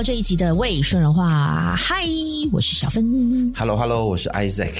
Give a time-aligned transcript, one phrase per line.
[0.00, 2.06] 到这一集的魏说人话，嗨，
[2.50, 4.72] 我是小芬，Hello Hello，我是 Isaac。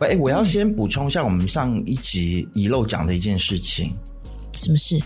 [0.00, 3.96] 喂，我要先补充一下我们上一集遗漏讲的一件事情。
[4.52, 5.00] 什么事？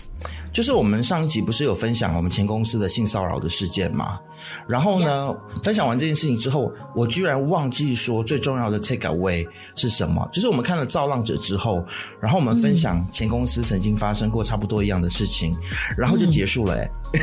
[0.51, 4.19] 就是我们上一集不是有分享我们前公司的性骚扰的事件吗？
[4.67, 5.33] 然后呢.
[5.63, 10.27] 分享完这件事情之后，我居然忘记说最重要的 take away 是什么？
[10.33, 11.81] 就是我们看了《造浪者》之后，
[12.19, 15.55] 然后我们分享前公司曾经发生过差不多一样的事情，
[15.97, 16.81] 然后就结束了、欸。
[16.81, 17.21] 哎、嗯，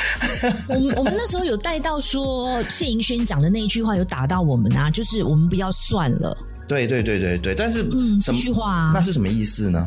[0.68, 6.36] 我们我们那时候有带到说谢盈萱讲的那一句话有打到我们啊，就是我们不要算了。
[6.68, 8.92] 对对对对对，但是嗯，什么句话啊？
[8.94, 9.86] 那是什么意思呢？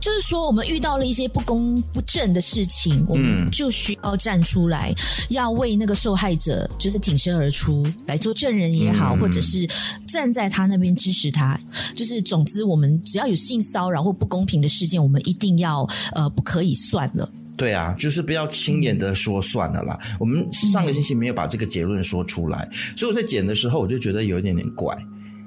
[0.00, 4.92] 就是说，我们遇到了一些不公不正的事情，我们就需要站出来，
[5.28, 9.66] 要为那个受害者就是挺身而出，来做证人也好，或者是
[10.08, 11.58] 站在他那边支持他。
[11.94, 17.30] 就是总之，我们只要有性骚扰或不公平的事件，我们一定要呃不可以算了。
[17.60, 19.98] 对啊，就是不要轻言的说算了啦。
[20.18, 24.96] 我们上个星期没有把这个结论说出来，所以我在剪的时候我就觉得有一点点怪。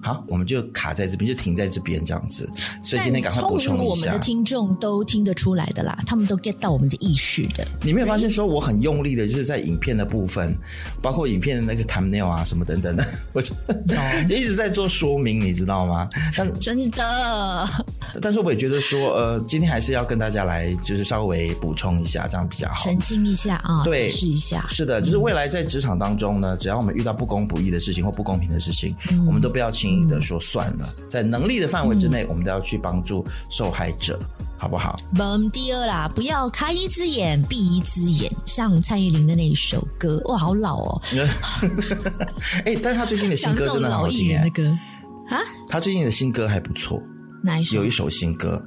[0.04, 2.48] 好，我们就卡在这边，就停在这边这样子。
[2.84, 3.84] 所以今天赶快补充一下。
[3.86, 7.66] 我们的听众都听得出来的啦，他们都 get 到我们的意识的。
[7.82, 10.54] 你没有发现说我很用力的，就是在影片的部分，
[11.02, 13.56] 包括影片的那个 thumbnail 啊什么等等的， 我就
[14.28, 16.10] 一直在做说明，你知道吗？
[16.36, 17.70] 但真的。
[18.22, 22.84] 但是我也觉得说，呃，今天还是要跟大家来，就是稍微补充一下，这样比较好。
[22.84, 24.66] 澄清一下啊，对，解释一下。
[24.67, 29.92] 是的，就是未来在职场当中呢，只要我们遇到不公不义的事情或不公平的事情，嗯、我们都不要轻。
[30.08, 34.19] 的说算了，在能力的范围之内，我们都要去帮助受害者，
[34.58, 34.99] 好不好？
[35.19, 41.02] 嗯，第二啦，不要开一只眼闭一只眼，像蔡依林的那一首歌，哇，好老哦。
[42.66, 47.02] 哎，但是他最近的新歌真的很好听，啊，他最近的新歌还不错，
[47.44, 47.77] 哪一首？
[47.77, 48.61] 有一首新歌，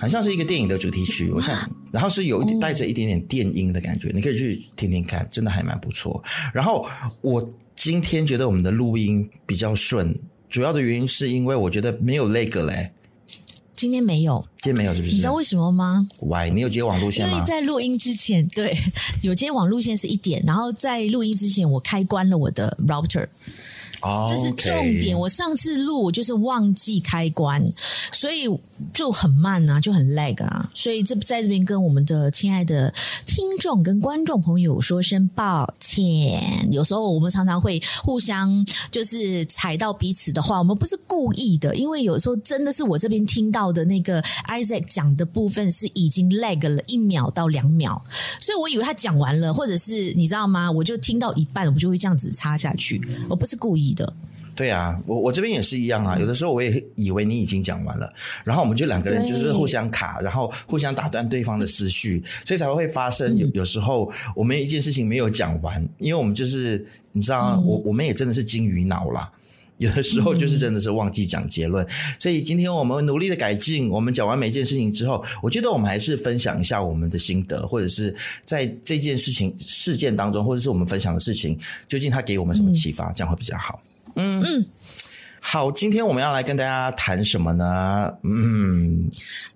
[0.00, 1.56] 好像是一个电影的主题曲，我想，
[1.90, 6.22] 然后是有一点带着一点点电音的感觉，你可以去听听看，真的还蛮不错。
[6.52, 6.86] 然后
[7.20, 10.14] 我今天觉得我们的录音比较顺。
[10.48, 12.90] 主要的原因是因为我觉得没有那个嘞，
[13.76, 15.12] 今天没有，今天没有是不是？
[15.12, 16.50] 你知道为什么吗？Why？
[16.50, 17.34] 你有接网路线吗？
[17.34, 18.76] 因为在录音之前，对，
[19.22, 23.26] 有接网路线是一点，然后在录音之前，我开关了我的 router。
[24.00, 25.18] 这是重点。
[25.18, 27.60] 我上次录我就是忘记开关，
[28.12, 28.46] 所以
[28.92, 30.70] 就很慢啊，就很 lag 啊。
[30.74, 32.92] 所以这在这边跟我们的亲爱的
[33.26, 36.68] 听众跟观众朋友说声抱歉。
[36.70, 48.00] 有时候我们常常会互相就是踩到彼此的话，我们不是故意的，因为有时候真的是我这边听到的那个 Isaac 讲的部分是已经 lag 了一秒到两秒，
[48.38, 50.70] 所以我以为他讲完了，或者是你知道吗？
[50.70, 54.12] 我就听到一半，我就会这样子插下去，我不是故意的。
[54.58, 56.18] 对啊，我我这边也是一样啊。
[56.18, 69.30] 有的时候我也以为你已经讲完了，然后我们就两个人就是互相卡，然后互相打断对方的思绪，所以才会发生有有时候我们一件事情没有讲完，因为我们就是你知道，我我们也真的是金鱼脑啦，
[69.76, 71.86] 有的时候就是真的是忘记讲结论。
[72.18, 78.12] 所以今天我们努力的改进，我们讲完每一件事情之后，我觉得我们还是分享一下我们的心得，或者是
[78.44, 83.80] 在这件事情事件当中，或者是我们分享的事情，究竟它给我们什么启发，这样会比较好。
[84.18, 84.42] 嗯。
[84.42, 84.66] 嗯，
[85.40, 88.12] 好，今天我们要来跟大家谈什么呢？
[88.24, 89.08] 嗯，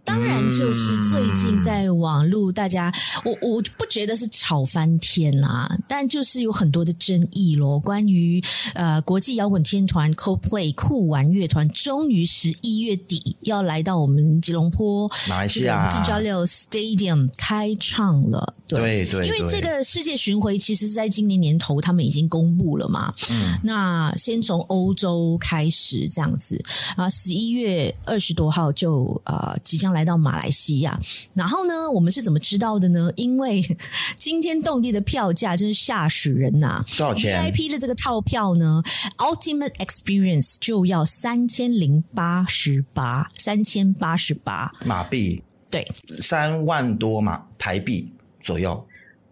[0.05, 2.93] 当然就是最近在网络，大家、
[3.25, 7.79] 嗯、我我不觉得是吵翻天啦，但就是有很多的争议咯。
[7.79, 8.43] 关于
[8.75, 18.55] 呃，国际摇滚天团 Coldplay 酷玩乐团，终于十一月底要来到我们吉隆坡马来西亚 KJAL Stadium 开唱了。
[18.67, 23.15] 对对，对对，因为这个世界巡回其实是在今年年头他们已经公布了嘛。
[23.31, 26.61] 嗯，那先从欧洲开始这样子
[26.97, 30.99] 啊，十一月二十多号就啊、呃、即将来到马来西亚。
[31.35, 33.11] 然后呢，我们是怎么知道的呢？
[33.17, 33.63] 因为
[34.17, 36.87] 惊天动地的票价真是吓死人呐、啊！
[36.97, 38.83] 多少钱？VIP 的这个套票呢
[39.19, 45.87] ，Ultimate Experience 就要三千零八十八，三千八十八马币，对，
[46.21, 48.13] 三万多嘛台币。
[48.45, 48.85] 左右，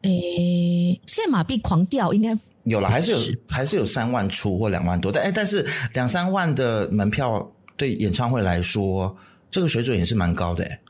[0.03, 3.19] 诶，现在马币狂掉，应该有了，还是有，
[3.49, 7.45] 还是有三万出或两万多，但哎，但是两三万的门票
[7.77, 9.17] 对演唱会来说，
[9.51, 10.81] 这个水准也是蛮高的，诶，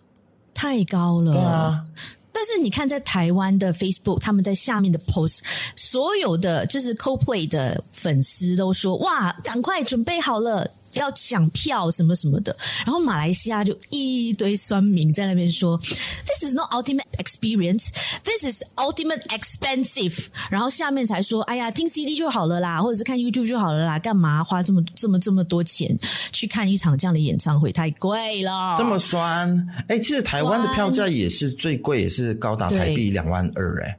[0.54, 1.84] 太高了，对啊。
[2.32, 5.40] 但是你看，在台湾的 Facebook，他们在下面的 post，
[5.74, 10.70] 所有的就是 Coldplay 的粉丝都说，哇，赶快准备好了。
[10.94, 17.88] 要抢票什么什么的，然后马来西亚就一堆酸民在那边说，This is not ultimate experience,
[18.24, 20.26] this is ultimate expensive。
[20.50, 25.96] 然后下面才说，哎呀，听 CD 就好了啦，或者是看 YouTube 就好了啦，干嘛花这么这么这么多钱
[26.32, 27.70] 去看一场这样的演唱会？
[27.72, 28.74] 太贵了。
[28.76, 29.68] 这么酸？
[29.86, 33.98] 哎，其实台湾的票价也是最贵，也是高达台币两万二，哎。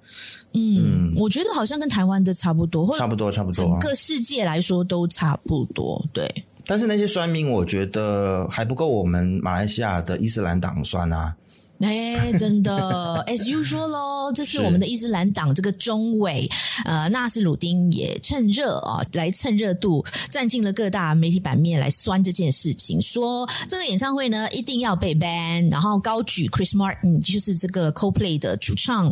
[0.53, 6.29] 嗯，嗯我觉得好像跟台湾的差不多，差不多，差不多，整个世界来说都差不多，对。
[6.65, 11.35] 但是那些酸民，我觉得还不够我们马来西亚的伊斯兰党酸啊。
[11.91, 16.47] 哎，真的，as you 说喽，这是我们的伊斯兰党这个中委，
[16.85, 29.11] 呃，纳斯鲁丁也趁热啊，来蹭热度，占尽了各大媒体版面来酸这件事情，说这个演唱会呢一定要被 ban，然后高举 Chris Martin 就是这个 CoPlay 的主唱，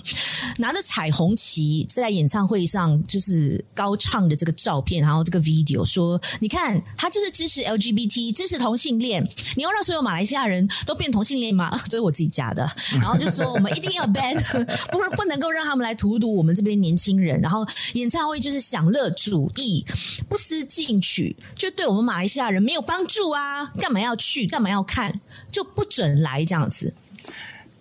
[0.58, 11.76] 拿着彩虹旗在演唱会上就是高唱的这个照片，然后这个 video 说，你看他就是支持 LGBT，支持同性恋，你要让所有马来西亚人都变同性恋吗？
[11.90, 12.59] 这是我自己加的。
[12.94, 14.34] 然后就说我们一定要 ban，
[14.92, 17.40] 不是不能够让他们来荼毒我们这边年轻人。
[17.42, 19.86] 然后演唱会就是享乐主义，
[20.28, 23.66] 不思进取，就对我们马来西亚人没有帮助啊！
[23.80, 24.48] 干嘛要去？
[24.48, 25.20] 干嘛要看？
[25.52, 26.94] 就不准来这样子。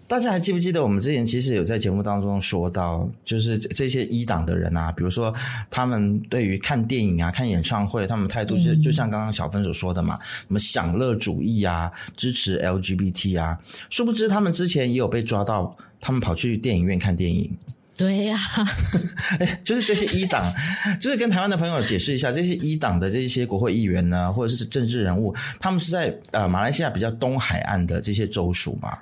[0.08, 5.32] 大家还记不记得我们之前其实有在节目当中说到，就是这些一档的人啊，比如说
[5.70, 13.58] 他们对于看电影啊、看演唱会，他们态度是就像刚刚小芬所说的嘛，什么享乐主义啊，支持 LGBT 啊，
[13.90, 17.54] 殊不知他们之前也有被抓到，他们跑去电影院看电影。
[17.98, 18.64] 对呀、啊，
[19.40, 20.54] 哎，就是这些一党，
[21.00, 28.96] 就是跟台湾的朋友解释一下，这些一党的这些国会议员呢，或者是政治人物，他们是在呃马来西亚比较东海岸的这些州属嘛，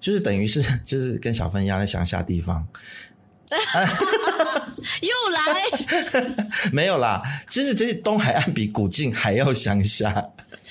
[0.00, 2.62] 就是等于是就是跟小芬一样在乡下地方，
[5.00, 5.40] 又来，
[6.70, 10.22] 没有啦，其实这些东海岸比古晋还要乡下。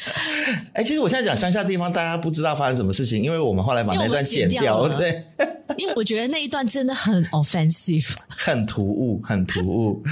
[0.74, 5.24] 哎，其实我现在讲乡下地方，大家不知道发生什么事情，因为我们后来把那段剪掉，对。
[5.78, 10.04] 因为我觉得那一段真的很 offensive，很突兀，很突兀，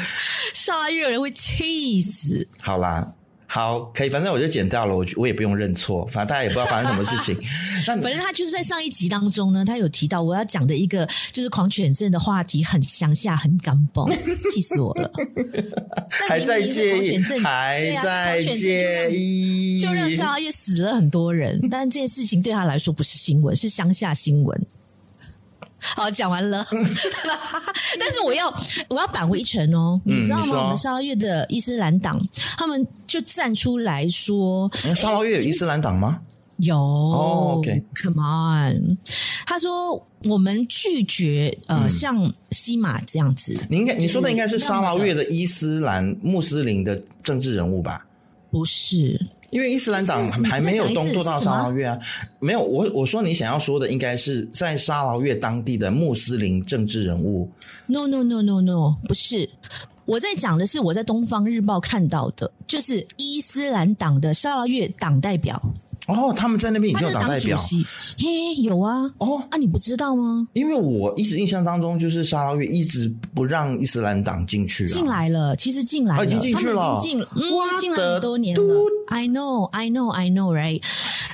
[0.54, 2.48] 沙拉越有人会气死。
[2.62, 3.14] 好啦，
[3.52, 7.36] 好，可以，反正我就剪掉了，我我也不用认错，反正大家也不知道发生什么事情。
[7.84, 14.08] 反正他就是在上一集当中呢，他有提到我要讲的一个就是狂犬症的话题，很乡下，很干爆，
[14.54, 15.12] 气死我了。
[16.30, 24.68] 还在介意，还在介意，就让沙拉越死了很多人，但这件事情对他来说不是新闻，是乡下新闻。
[25.82, 26.68] 好，讲完了。
[27.98, 28.54] 但是我要
[28.90, 30.66] 我要扳回一城哦，嗯、你知道吗？
[30.66, 32.20] 我们沙捞越的伊斯兰党，
[32.58, 36.22] 他们就站出来说：“沙捞越有伊斯兰党吗？”
[36.58, 36.78] 有。
[36.78, 38.98] 哦，OK，Come on。
[39.48, 39.96] 他说
[40.26, 48.06] ：“我们拒绝呃，嗯、像西马这样子。”你应该你说的应该是沙捞越的伊斯兰穆斯林的政治人物吧？
[48.52, 49.20] 不是。
[49.52, 51.98] 因为伊斯兰党还没有东渡到沙捞越啊，
[52.38, 57.50] 没有我我说你想要说的应该是在沙捞越当地的穆斯林政治人物。
[57.88, 59.50] No no no no no，不是，
[60.10, 65.62] 我在讲的是我在东方日报看到的，就是伊斯兰党的沙拉月党代表。
[66.10, 67.58] 哦，他们在那边已经有党代表，
[68.18, 70.48] 嘿，有啊，哦，啊，你不知道吗？
[70.54, 77.42] 因为我一直印象当中，就是沙拉越一直不让伊斯兰党进去，进来了，其实进来了，已经进去了，已经进，嗯，
[77.80, 78.64] 进来很多年了。
[79.10, 80.82] I know, I know, I know, right？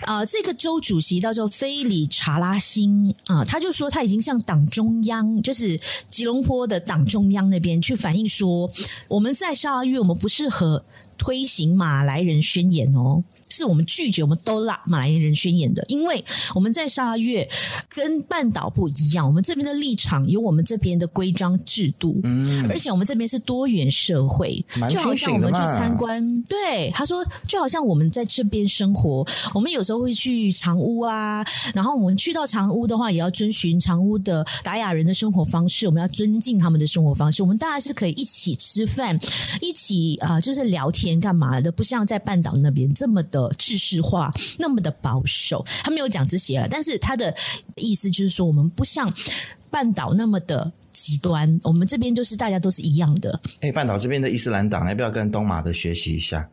[0.06, 8.70] 啊、呃，这个州主席叫做菲里查拉辛啊、呃，他就说他已经向党中央，就是吉隆坡的党中央那边去反映说，
[9.08, 10.84] 我们在沙拉越，我们不适合
[11.18, 13.24] 推行马来人宣言哦。
[13.56, 17.48] 是我们拒绝，我们都拉马来人宣言的，因为我们在沙捞越
[17.88, 39.18] 跟半岛不一样，我们这边的立场有我们这边的规章制度，嗯，而且我们这边是多元社会，就好像我们去参观，对他说，就好像我们在这边生活，我们有时候会去长屋啊，然后我们去到长屋的话，也要遵循长屋的达雅人的生活方式，我们要尊敬他们的生活方式，我们大家是可以一起吃饭，
[39.62, 43.45] 一起啊、呃，就是聊天干嘛的，不像在半岛那边这么的。
[43.54, 47.34] 制式化那么的保守，他没有讲这些了，但是他的
[47.76, 49.14] 意思就是说，我们不像
[49.70, 53.40] 半岛那么的极端，我们这边就是大家都是一样的。
[53.62, 56.48] 哎，半岛这边的伊斯兰党要不要跟东马的学习一下？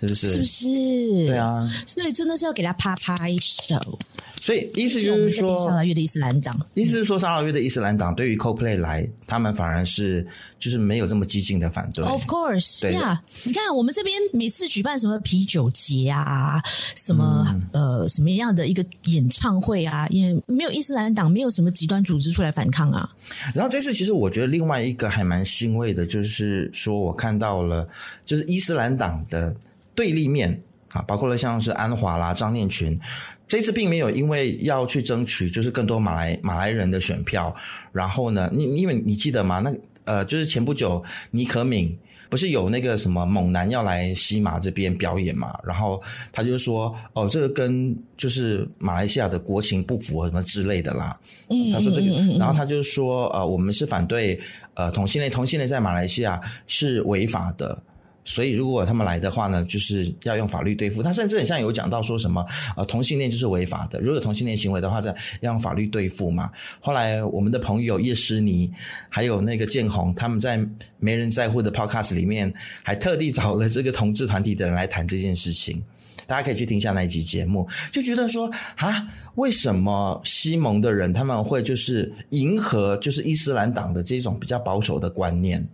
[0.00, 0.30] 是不是？
[0.32, 1.26] 是不是？
[1.26, 3.98] 对啊，所以真的是要给他拍拍手。
[4.40, 10.26] 所以意思就是说，沙拉月的伊斯兰党，意思是说，沙拉月的伊斯兰党对于 Coldplay 来，他们反而是
[10.58, 12.02] 就是没有这么激进的反对。
[12.02, 13.22] Of course，对呀。
[13.44, 16.58] 你看我们这边每次举办什么啤酒节啊，
[16.96, 23.06] 什么、嗯、呃什么样的一个演唱会啊，也没有伊斯兰党，没有什么极端组织出来反抗啊。
[23.54, 27.86] 然后这次其实我觉得另外一个还蛮欣慰的，就是说我看到了，
[28.24, 29.54] 就是伊斯兰党的
[30.00, 32.98] 对立面啊，包括了像是安华啦、张念群。
[33.46, 37.54] 这次并没有因为要去争取就是更多马来马来人的选票，
[37.92, 39.58] 然后呢，你因为你记得吗？
[39.58, 39.70] 那
[40.04, 41.98] 呃，就是前不久尼可敏
[42.30, 45.52] 不是有那个什么猛男要来西马这边表演嘛？
[45.64, 46.00] 然后
[46.32, 51.14] 他就说：“哦，这个跟就是马来西亚的国情不符合什么之类的啦。”
[51.50, 54.40] 嗯，他说这个，然后他就说：“呃，我们是反对
[54.74, 57.82] 呃同性恋，同性恋在马来西亚是违法的。”
[58.24, 61.12] 所以，如果他们来的话呢，就是要用法律对付他。
[61.12, 62.44] 甚至很像有讲到说什么，
[62.76, 63.98] 呃，同性恋就是违法的。
[64.00, 65.10] 如果有同性恋行为的话，再
[65.40, 66.50] 要用法律对付嘛。
[66.80, 68.70] 后来，我们的朋友叶诗妮
[69.08, 70.64] 还有那个建宏，他们在
[70.98, 75.82] 没人在乎的 Podcast 里面，还特地找了这个同志团体的人来谈这件事情。
[76.26, 85.66] 大家可以去听一下那一集节目，就觉得说啊，为什么西蒙的人他们会就是迎合就是伊斯兰党的这种比较保守的观念？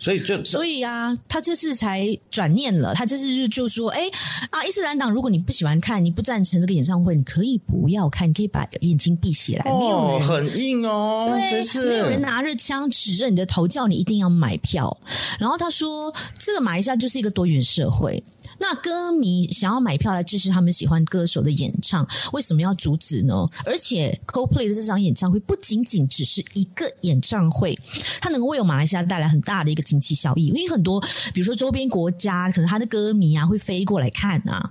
[0.00, 2.94] 所以就所以啊，他这次才转念了。
[2.94, 4.10] 他这次就就说：“哎
[4.48, 14.96] 啊，伊斯兰党，如果你不喜欢看，你不赞成这个演唱会，你可以不要看，你可以把眼睛闭起来。”哦，很硬哦，对，没有人拿着枪指着你的头，叫你一定要买票。
[15.38, 18.22] 然后他说：“这个马来西亚就是一个多元社会。”
[18.62, 23.34] 那歌迷想要买票来支持他们喜欢歌手的演唱，为什么要阻止呢？
[23.64, 27.78] 而且 Coldplay 的这场演唱会不仅仅只是一个演唱会，
[28.20, 30.46] 它能够为我马来西亚带来很大的一个经济效益。
[30.46, 31.00] 因为很多，
[31.32, 34.70] 比如说周边国家，可能他的歌迷啊会飞过来看啊，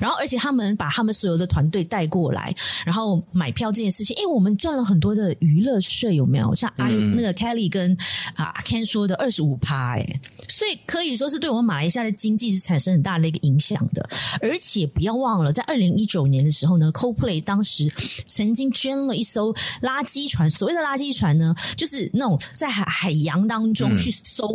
[0.00, 2.52] 然后而且他们把他们所有的团队带过来，
[2.84, 6.52] 然后买票这件事情，因为我们赚了很多的娱乐税，有没有？
[6.54, 7.96] 像阿、嗯、那个 Kelly 跟
[8.34, 13.28] 啊 Ken 说的二十五趴，哎，所以可以说是对我们马来西亚的经济是产生很大的。
[13.28, 14.08] 一个影响的，
[14.40, 17.92] 而且不要忘了，在二零一九年的时候呢，Coldplay 当时
[18.26, 20.48] 曾经捐了一艘垃圾船。
[20.48, 24.10] 所谓的垃圾船呢，就是那种在海海洋当中去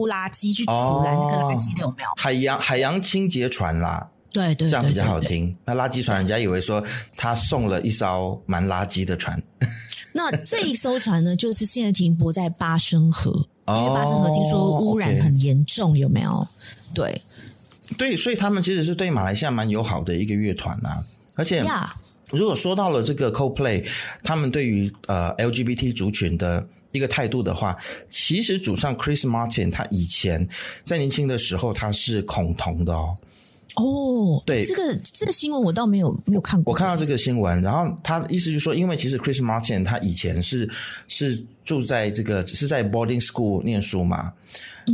[0.05, 0.71] 收垃圾，嗯、去阻
[1.03, 2.09] 拦那个垃圾的，有没有？
[2.17, 5.55] 海洋海洋清洁船啦，对对，对，对，对，这样比较好听。
[5.65, 6.83] 那垃圾船，人家以为说
[7.15, 9.41] 他送了一艘蛮垃圾的船。
[10.13, 13.31] 那这一艘船呢，就是现在停泊在巴生河，
[13.67, 16.47] 因为巴生河听说污染很严重，哦 okay、有没有？
[16.93, 17.21] 对。
[17.97, 21.03] 对，所以他们其实是对马来西亚蛮友好的一个乐团啊，
[21.35, 21.63] 而且
[22.31, 23.85] 如果说到了这个 Coldplay，
[24.23, 27.75] 他们对于呃 LGBT 族群的一个态度的话，
[28.09, 30.47] 其实主唱 Chris Martin 他以前
[30.85, 33.17] 在年轻的时候他是恐同的哦。
[33.75, 36.71] 哦，对，这个这个新闻我倒没有没有看过。
[36.71, 40.69] 我看到这个新闻，然后他意思就是说，因为其实 Chris Martin 他以前是
[41.07, 44.31] 是住在这个是在 boarding school 念书嘛，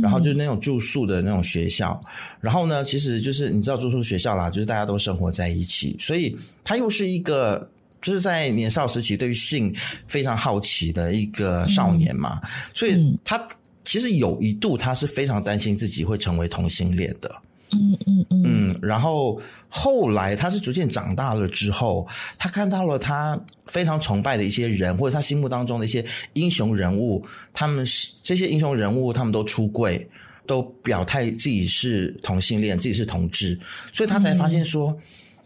[0.00, 7.68] 然后就是那种住宿的那种学校，嗯、然后呢，其实就是你知道住宿学校啦，就是大家都生活在一起，所以他又是一个
[8.00, 9.74] 就是在年少时期对于性
[10.06, 13.40] 非常好奇的一个少年嘛，嗯、所以他
[13.84, 17.30] 其实有一度他是非常担心自己会成为同性恋的。
[17.72, 22.04] 嗯嗯嗯，嗯，然后后来他是逐渐长大了之后，
[22.36, 30.04] 他看到了他非常崇拜的一些人，或者他心目当中的一些英雄人物，他们是这些英雄人物，他们都出柜，
[30.46, 33.56] 都表态自己是同性恋，自己是同志，
[33.92, 34.98] 所以他才发现说，嗯、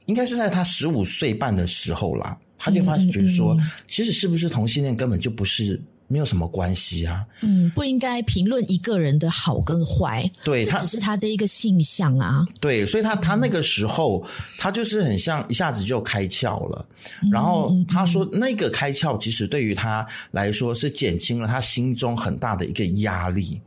[0.07, 2.35] 应该是在他十五岁半的时候啦，
[2.65, 3.55] 他就发现觉说，
[3.87, 5.79] 其实是不是同性恋根本就不是。
[6.07, 16.87] 没有什么关系啊，嗯，不应该评论一个人的好跟坏，对，他只是他的一个性向啊，对，所以他他那个时候、嗯、他就是很像一下子就开窍了，
[17.23, 23.59] 嗯、然后他说那个开窍其实对于他来说是减轻了他心中很大的一个压力，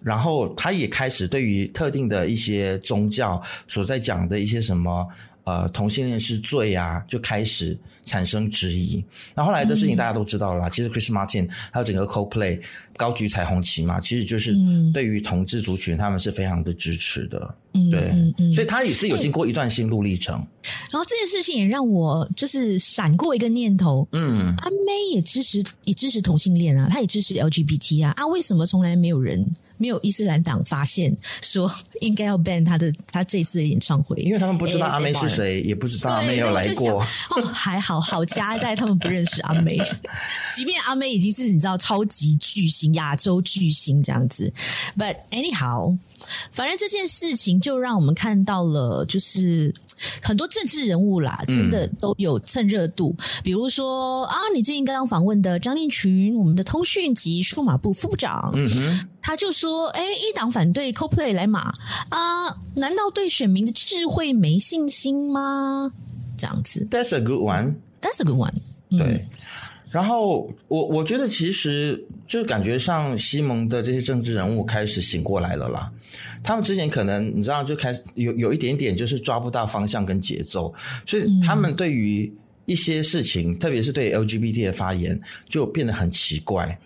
[0.00, 5.04] 然后他也开始对于特定的一些宗教所在讲的一些什么。
[5.50, 9.04] 呃，同性恋是罪啊，就开始产生质疑。
[9.34, 12.60] 那后，后来的事情大家都知道了啦，嗯、其实 Chris Martin 还有整个 Coldplay
[12.96, 14.54] 高举彩虹旗嘛，其实就是
[14.94, 17.52] 对于同志族群，他们是非常的支持的。
[17.72, 20.34] 嗯，对，所以他也是有经过一段心路历程。
[20.90, 29.44] 然后这件事情也让我就是闪过一个念头，嗯，阿妹也支持也支持同性恋啊，她也支持 LGBT 啊，啊，为什么从来没有人？
[29.80, 31.72] 没有伊斯兰党发现说
[32.02, 37.00] 应该要 ban 他的他这次的演唱会，因为他们不知道阿妹是谁，也不知道阿妹有来过。
[37.30, 39.78] 哦，还好好加在他们不认识阿妹，
[40.54, 44.52] 即便阿妹已经是你知道超级巨星、亚洲巨星这样子。
[44.98, 45.96] But anyhow，
[46.50, 49.72] 反正这件事情就让我们看到了，就是。
[50.22, 53.14] 很多政治人物啦，真的都有蹭热度。
[53.18, 61.70] 嗯、比如说啊，你最近刚刚访问的张令群，我们的通讯及数码部副部长，嗯哼，他就说：“哎，一党反对 Coldplay 来马
[62.08, 65.92] 啊，难道对选民的智慧没信心吗？”
[66.38, 67.74] 这样子，That's a good one.
[68.00, 68.54] That's a good one.
[68.88, 69.26] 对。
[69.90, 75.92] 嗯然后我我觉得其实就感觉上西蒙的这些政治人物开始醒过来了啦。
[76.42, 80.72] 他们之前可能你知道就开始有有一点点就是抓不到方向跟节奏，
[81.04, 82.32] 所以他们对于
[82.66, 86.78] 一些事情，嗯、特别是对 LGBT 的发言就变得很奇怪。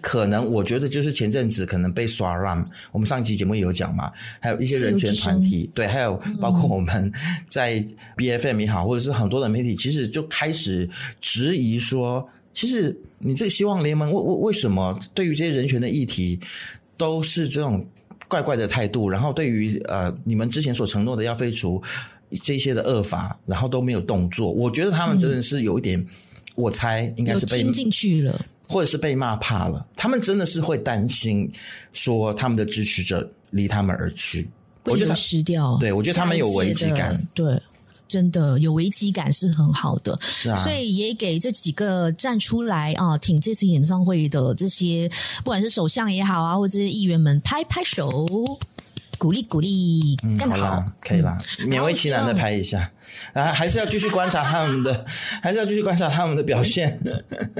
[0.00, 7.12] 可能我觉得就是前阵子可能被刷 RAM，我们上一期节目也有讲嘛，还有一些人权团体，对，还有包括我们
[7.48, 7.84] 在
[8.16, 10.88] BFM 也好，或者是很多的媒体，其实就开始
[11.20, 16.38] 质疑说，其实你这个希望联盟为为为什么对于这些人权的议题
[16.96, 17.86] 都是这种
[18.28, 21.82] 怪怪的态度，然后对于呃你们之前所承诺的要废除
[22.42, 26.06] 这些的恶法，然后都没有动作，我觉得他们真的是有一点，嗯、
[26.54, 28.46] 我猜应该是被听进去了。
[28.68, 31.50] 或者是被骂怕了，他们真的是会担心
[31.92, 34.48] 说他们的支持者离他们而去，
[34.84, 35.76] 我觉得失掉。
[35.78, 37.60] 对，我觉得他们有危机感，对，
[38.12, 40.18] 真的有危机感是很好的。
[40.20, 48.26] 是啊，所以也给这几个站出来啊，挺这次演唱会的这些，不管是首相也好啊，或者这些议员们拍拍手。
[49.22, 52.90] 鼓励鼓励，嗯，好啦，可以啦，嗯、勉为其难的拍一下，
[53.34, 55.06] 啊，还是要继续观察他们的，
[55.40, 56.98] 还是要继续观察他们的表现。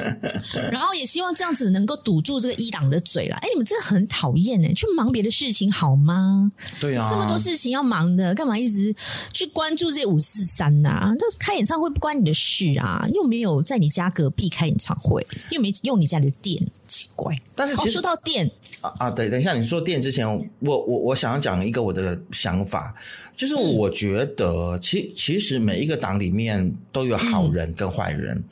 [0.72, 3.38] 然后也希望这样子能够堵住这个一党的嘴啦。
[3.42, 6.50] 哎，你们真的很讨厌哎，去忙别的事情好吗？
[6.80, 8.92] 对啊，这么多事情要忙的，干嘛一直
[9.32, 11.14] 去关注这些五四三呐？
[11.16, 17.32] 那开演唱会不关你的事啊，又没有在你家隔壁开演唱会，又没用你家里的电，奇怪。
[17.54, 18.50] 但是其实说到电。
[18.82, 22.92] 啊啊，对，等一下，你说电之前，我我我想要讲一个我的想法，
[23.36, 28.44] 就是我觉得其，其、嗯、其实每一个党里面都有好人跟坏人，嗯、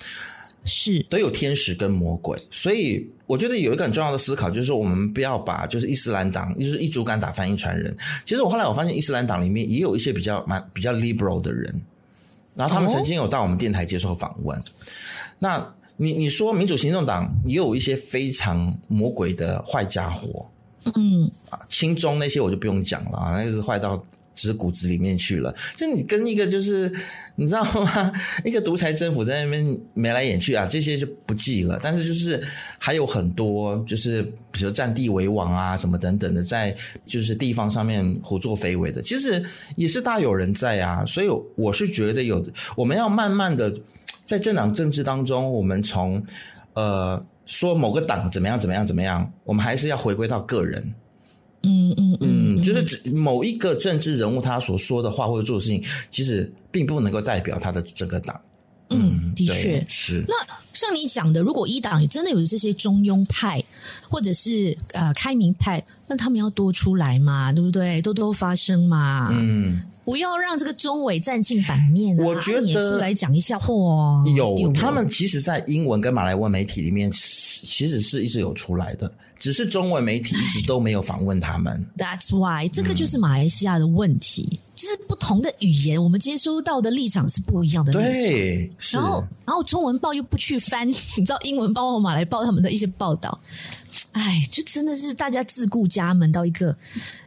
[0.65, 7.95] 是都有天使跟魔鬼，所以我觉得有一个很重要的思考，就是说我们不要把就是伊斯兰党，就是一竹竿打翻一船人。
[8.25, 11.83] 其实我后来我发现，伊斯兰党里面也有一些比较蛮比较 liberal 的人，
[12.55, 14.63] 然后他们曾经有到我们电台接受访问，哦、
[15.41, 15.75] 那。
[16.02, 20.50] 你你说民主行动党也有一些非常魔鬼的坏家伙，
[20.95, 24.02] 嗯啊，亲中那些我就不用讲了啊，那就是坏到
[24.35, 25.54] 只是骨子里面去了。
[25.76, 26.90] 就你跟一个就是
[27.35, 28.11] 你知道吗？
[28.47, 31.78] 一个独裁政府在那边眉来眼去啊，这些就不记了。
[31.83, 32.42] 但是就是
[32.78, 39.45] 还有很多，就是比如占地为王啊，什么等等的，在就是地方上面胡作非为的，其实
[39.76, 41.04] 也是大有人在啊。
[41.04, 42.43] 所以我是觉得有
[42.75, 43.71] 我们要慢慢的。
[44.30, 46.25] 在政党政治当中，我们从
[46.75, 50.80] 呃说某个党怎么样怎么样怎么样，我们还是要回归到个人。
[51.64, 58.40] 嗯嗯嗯，嗯，就是某一个政治人物他所说的话或者做的事情，其实并不能够代表他的整个党。
[58.90, 60.25] 嗯，的确是。
[60.28, 60.34] 那
[60.75, 63.60] 像你讲的，如果一党真的有这些中庸派，
[64.08, 68.00] 或者是呃开明派，那他们要多出来嘛，对不对？
[68.00, 69.28] 多多发声嘛。
[69.32, 69.82] 嗯。
[70.04, 72.25] 不要让这个中委占尽版面，啊。
[72.25, 81.86] 我觉得出来讲一下话，有他们其实，在英文跟马来文媒体里面，其实是一直有出来的，只是中文媒体一直都没有访问他们。
[81.97, 88.13] That's why，这个就是马来西亚的问题，嗯、就是不同的语言，我们接收到的立场是不一样的立场。
[88.13, 93.39] 对，然后，然后中文报又不去翻， 你知道英文报和马来报他们的一些报道。
[94.13, 96.76] 哎，就真的是大家自顾家门到一个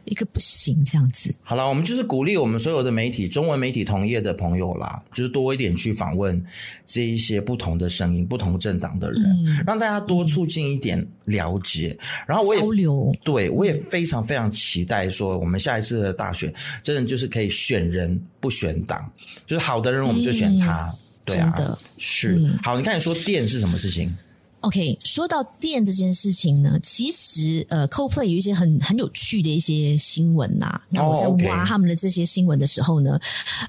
[0.04, 1.34] 一个不行这样子。
[1.42, 6.42] 好了，我们就是鼓励我们所有的媒体、中文媒体同业的朋友啦，就是多一点去访问
[6.86, 11.96] 这一些不同的声音、不同政党的人，嗯，让大家多促进一点了解。
[12.26, 19.10] 然后我也交流，对，我也非常非常期待说，我们下一次的大选，真的就是可以选人不选党，
[19.46, 20.88] 就是好的人我们就选他。
[20.88, 22.76] 嗯、对啊，是、嗯、好。
[22.76, 24.14] 你看，你说电是什么事情
[24.64, 30.82] ？OK，说到电这件事情呢，其实呃，Coldplay 有一些很很有趣的一些新闻呐、啊。
[30.88, 33.12] 那我在挖他们的这些新闻的时候呢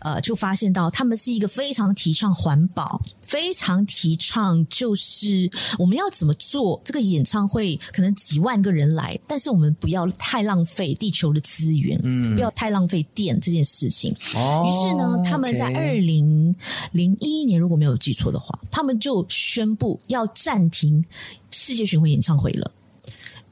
[0.01, 0.13] ，oh.
[0.15, 3.01] 呃，就发现到他们是一个非常提倡环保。
[3.27, 14.15] 非常提倡，就是我们要怎么做这个演唱会，可能几万个人来，但是我们不要太浪费地球的资源，嗯，不要太浪费电这件事情。
[14.35, 16.55] 哦，于是呢，他们在二零
[16.91, 21.03] 零一年，如果没有记错的话，他们就宣布要暂停
[21.51, 22.71] 世界巡回演唱会了。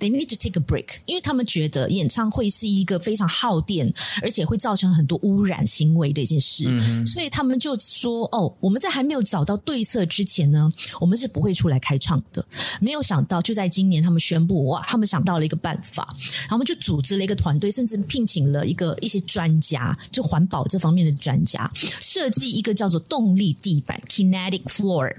[0.04, 3.90] They need to take a break，因为他们觉得演唱会是一个非常耗电，
[4.22, 12.46] 而且会造成很多污染行为的一件事，嗯、所以他们就说：“哦，我们在还没有找到对策之前呢，我们是不会出来开唱的。”
[12.82, 16.06] 没有想到，就在今年，他们宣布哇，他们想到了一个办法，
[16.42, 25.16] 然后他们就组织了一个团队，甚至聘请了一个一些专家，就环保这方面的专家，设计一个叫做动力地板 （kinetic floor），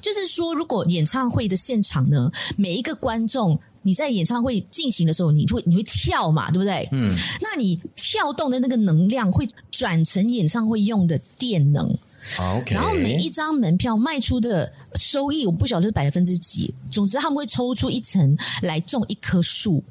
[0.00, 3.58] 就是说，如果演唱会的现场呢，每一个观众。
[3.82, 6.88] 你在演唱会进行的时候，你会你会跳嘛，对不对？
[6.92, 11.96] 嗯，那你跳动的那个能量会转成演唱会用的电能。
[12.38, 16.72] OK，然后每一张门票卖出的收益，我不晓得是百分之几。
[16.90, 19.82] 总之，他们会抽出一层来种一棵树。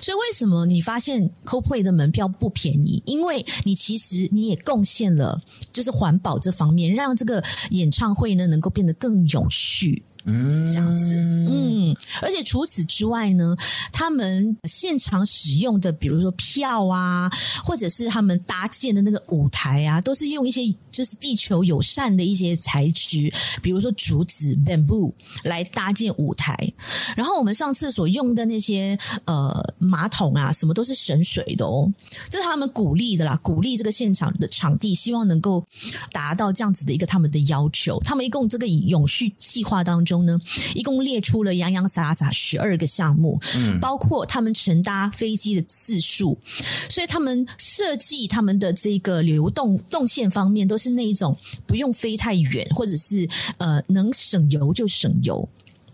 [0.00, 3.02] 所以，为什么你发现 Coldplay 的门票不便宜？
[3.06, 5.40] 因为你其实你也贡献了，
[5.72, 10.02] 就是环保这方面，让这个演唱会呢能够变得更永续。
[10.24, 13.56] 嗯，这样子，嗯，而且除此之外呢，
[13.92, 17.28] 他们现场使用的，比如说票啊，
[17.64, 26.56] 或者是他们搭建的那个舞台啊，都是用一些就是地球友善的一些材质，比如说竹子 （bamboo） 来搭建舞台。
[27.16, 31.92] 然后我们上次所用的那些呃马桶啊，什么都是省水的哦，
[32.30, 35.66] 这是他们鼓励的啦，鼓励这个现场的场地，希望能够
[36.12, 37.98] 达到这样子的一个他们的要求。
[38.04, 40.11] 他们一共这个永续计划当中。
[40.12, 40.38] 中呢，
[40.74, 46.38] 一共列出了洋洋洒洒十二个项目，嗯，包括他们乘搭飞机的次数，
[46.90, 51.34] 所以他们设计他们的这个流动动线方面，都是那一种
[51.66, 55.48] 不用飞太远，或者是呃能省油就省油。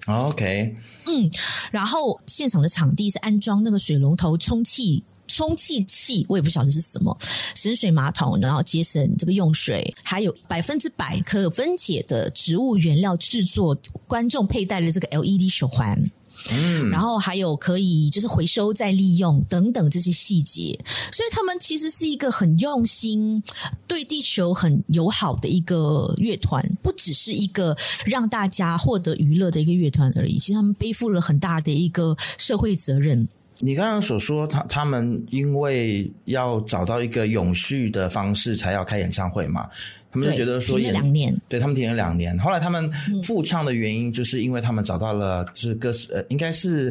[0.07, 0.75] OK，
[1.07, 1.31] 嗯，
[1.71, 5.05] 然后现场的场地是安装那个水龙头充气。
[5.29, 7.17] 充气器我也不晓得是什么，
[7.55, 16.11] 省水马桶，然后节省这个用水，还有百分之百可分解的植物原料制作，观众佩戴的这个 LED 手环，
[16.51, 20.79] 嗯，然后还有可以就是回收再利用等等这些细节，
[21.13, 23.43] 所以他们其实是一个很用心、
[23.87, 33.29] 对地球很友好的一个乐团，不只是一个让大家获得娱乐的一个乐团而已，其实他们背负了很大的一个社会责任。
[33.61, 39.69] 你刚刚所说，他他们因为要找到一个永续的方式，才要开演唱会嘛？
[40.11, 42.39] 他们就觉得说，停了两年，对他们停了两年。
[42.39, 42.91] 后来他们
[43.23, 46.91] 复唱的原因，就是因为他们找到了，就是哥斯呃，应该是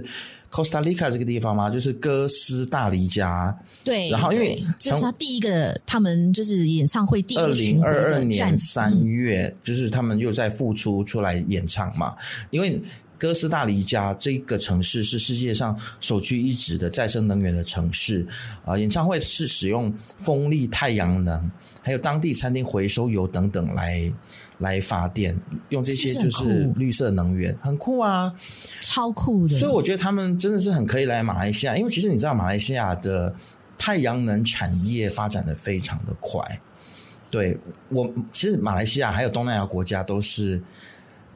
[0.51, 3.57] Costa Rica 这个地方嘛，就是哥斯大黎加。
[3.83, 7.37] 对，然后因为这是他第一个，他们就是演唱会第。
[7.37, 12.13] 二零二二年三月，就是他们又在复出出来演唱嘛，
[12.51, 12.81] 因为。
[13.17, 18.25] 哥斯大黎加这个城市是世界上首屈一指的再生能源的城市
[18.63, 18.77] 啊！
[18.77, 21.51] 演唱会是使用风力、太阳能，
[21.81, 24.13] 还有当地餐厅回收油等等来
[24.59, 25.35] 来发电，
[25.69, 28.33] 用这些就是绿色能源，很酷，很酷啊，
[28.81, 29.57] 超酷的！
[29.57, 33.35] 所以我觉得他们真的是很可以来马来西亚，因为其实你知道马来西亚的
[33.77, 36.39] 太阳能产业发展的非常的快。
[37.31, 37.57] 对，
[37.89, 40.61] 我其实马来西亚还有东南亚国家都是。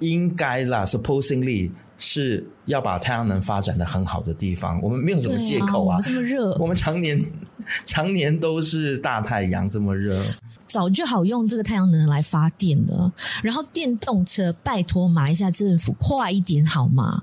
[0.02, 5.98] 应该啦，supposingly 是要把太阳能发展的很好的地方，我们没有什么借口啊。
[5.98, 7.20] 啊这么热，我们常年
[7.86, 10.22] 常年都是大太阳，这么热。
[10.72, 13.12] 早就好用这个太阳能来发电的，
[13.44, 17.22] 然后电动车，拜托马来西亚政府快一点好吗？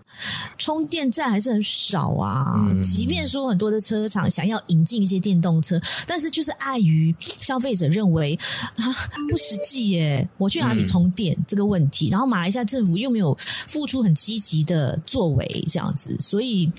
[0.58, 2.56] 充电站还是很少啊。
[2.58, 8.38] 嗯、即便说很多的车厂想要引进一些电动车，但是就是碍于消费者认为
[8.76, 8.84] 啊
[9.30, 13.34] 不实际耶，我去哪里充电、嗯、这个问题，然后马来西亚政府又没有
[13.66, 16.70] 付出很积极的作为，这样子，所以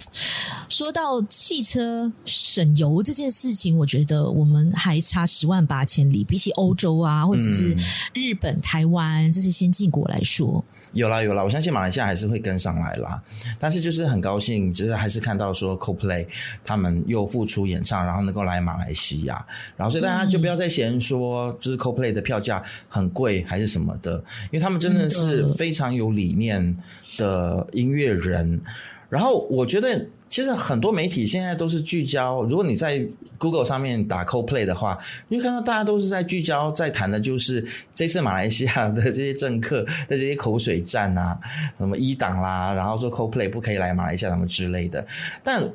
[0.69, 6.53] 说到汽车省油这件事情，我觉得我们还差十万八千里，比起。
[6.60, 7.76] 欧洲啊，或者是
[8.13, 13.22] 日本、嗯、台湾这些先进国来说，有啦有啦，我相信马来西亚还是会跟上来啦。
[13.58, 16.28] 但是就是很高兴，就是还是看到说 Coldplay
[16.65, 19.45] 他们又复出演唱，然后能够来马来西亚，
[19.78, 24.17] 然后所以大家就不要再嫌说就是 Coldplay 的票价很贵还是什么的，
[24.52, 26.78] 因为他们真的是非常有理念
[27.17, 28.62] 的音乐人。
[29.10, 32.43] 然后我觉得，其实很多媒体现在都是聚焦。
[32.43, 33.04] 如果你在
[33.39, 41.39] Google 上面打 Coldplay 的话，你会看到大家都是在聚焦，在谈的就是这次马来西亚的这些政客的这些口水战啊，
[41.80, 45.04] 什么一党啦，然后说 Coldplay 不可以来马来西亚什么之类的。
[45.43, 45.67] 但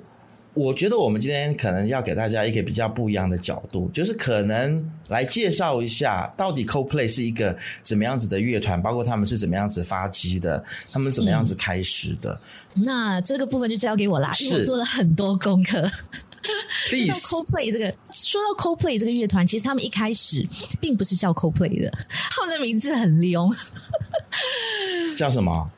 [0.54, 12.40] 我觉得我们今天可能要给大家一个比较不一样的角度，就是可能来介绍一下到底 Coldplay 是一个怎么样子的乐团，包括他们是怎么样子发迹的，他们怎么样子开始的。
[12.74, 15.90] 嗯、那这个部分就交给我啦，因为我做了很多功课。
[16.86, 20.46] 说到 Coldplay 这个，说到 Coldplay 这个乐团，其实他们一开始
[20.80, 23.52] 并不是叫 Coldplay 的，他们的名字很凶，
[25.16, 25.70] 叫什么？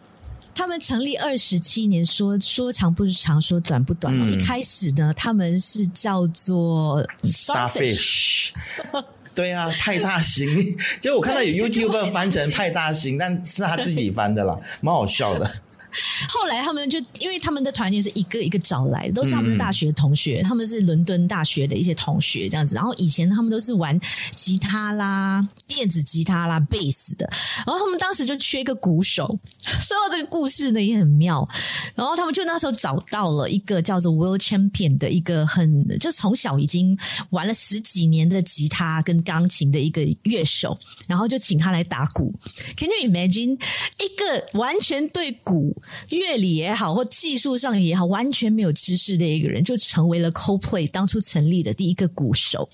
[0.56, 4.12] 他们成立二十七年，说说长不长，说短不短。
[4.18, 8.52] 嗯、一开始呢，他们是叫做 Starfish，
[9.36, 10.74] 对啊，派大星。
[11.02, 15.48] 就我看到有 YouTube 翻成派大星，但是他自己翻的啦，蛮好笑的。
[16.28, 22.74] 后来他们就，因为他们的团员是一个一个找来的，都是他们的大学同学，他们是伦敦大学的一些同学这样子。
[22.74, 23.98] 然后以前他们都是玩
[24.32, 27.28] 吉他啦、电子吉他啦、贝斯的。
[27.66, 29.38] 然后他们当时就缺一个鼓手。
[29.80, 31.46] 说到这个故事呢，也很妙。
[31.94, 36.96] 然后他们就那时候找到了一个叫做 Will Champion 的一个很，就从小已经
[37.30, 42.32] 玩了十几年的吉他跟钢琴的一个乐手，然后就请他来打鼓。
[42.76, 43.58] Can you imagine
[43.98, 45.76] 一个完全对鼓
[46.10, 52.68] 乐理也好，或技术上也好，完全没有知识的一个人，就成为了 CoPlay 当初成立的第一个鼓手。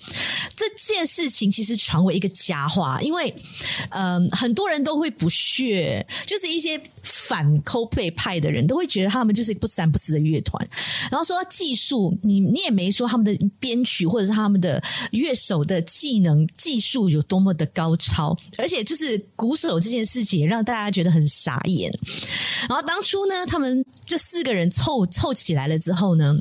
[0.57, 3.35] 这件事情其实传为一个佳话，因为
[3.91, 10.69] 嗯、很多人都会不屑，就是一些反 CoPlay 派的人都会觉得他们就是不三不四的乐团。
[11.11, 21.91] 然后说技术，你你也没说他们的编曲或者是他们的乐手的技能技术有多么的高超，而且就是鼓手这件事情也让大家觉得很傻眼。
[22.69, 26.37] 然后当当初呢，他们这四个人凑凑起来了之后呢，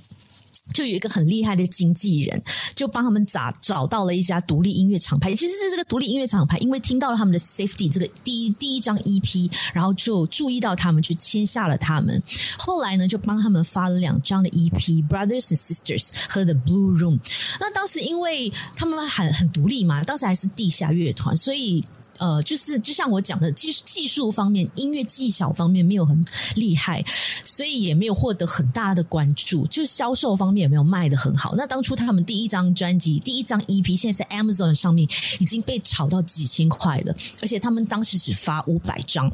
[0.73, 2.43] 就有一个很厉害的经纪人，
[2.75, 5.33] 就帮他们找找到了一家独立音乐厂牌。
[5.33, 12.21] 其实是这个独立音乐厂牌，因为听到了他们的 Safety 这个第一第一张 EP，然后就注意到他们，就签下了他们。
[12.57, 17.19] 后来呢，就帮他们发了两张的 EP，Brothers and Sisters 和 The Blue Room。
[17.61, 21.81] 那当时因为他们很很独立嘛，当时还是地下乐团，所以。
[22.21, 27.03] 呃，就是就像我讲的，技术技术方面、音乐技巧方面没有很厉害，
[27.41, 29.65] 所以也没有获得很大的关注。
[29.65, 31.55] 就销售方面也没有卖得很好。
[31.55, 35.07] 那当初他们第一张专辑、第一张 EP，现在在 Amazon 上面
[35.39, 39.31] 已经被炒到几千块了，而且他们当时只发五百张。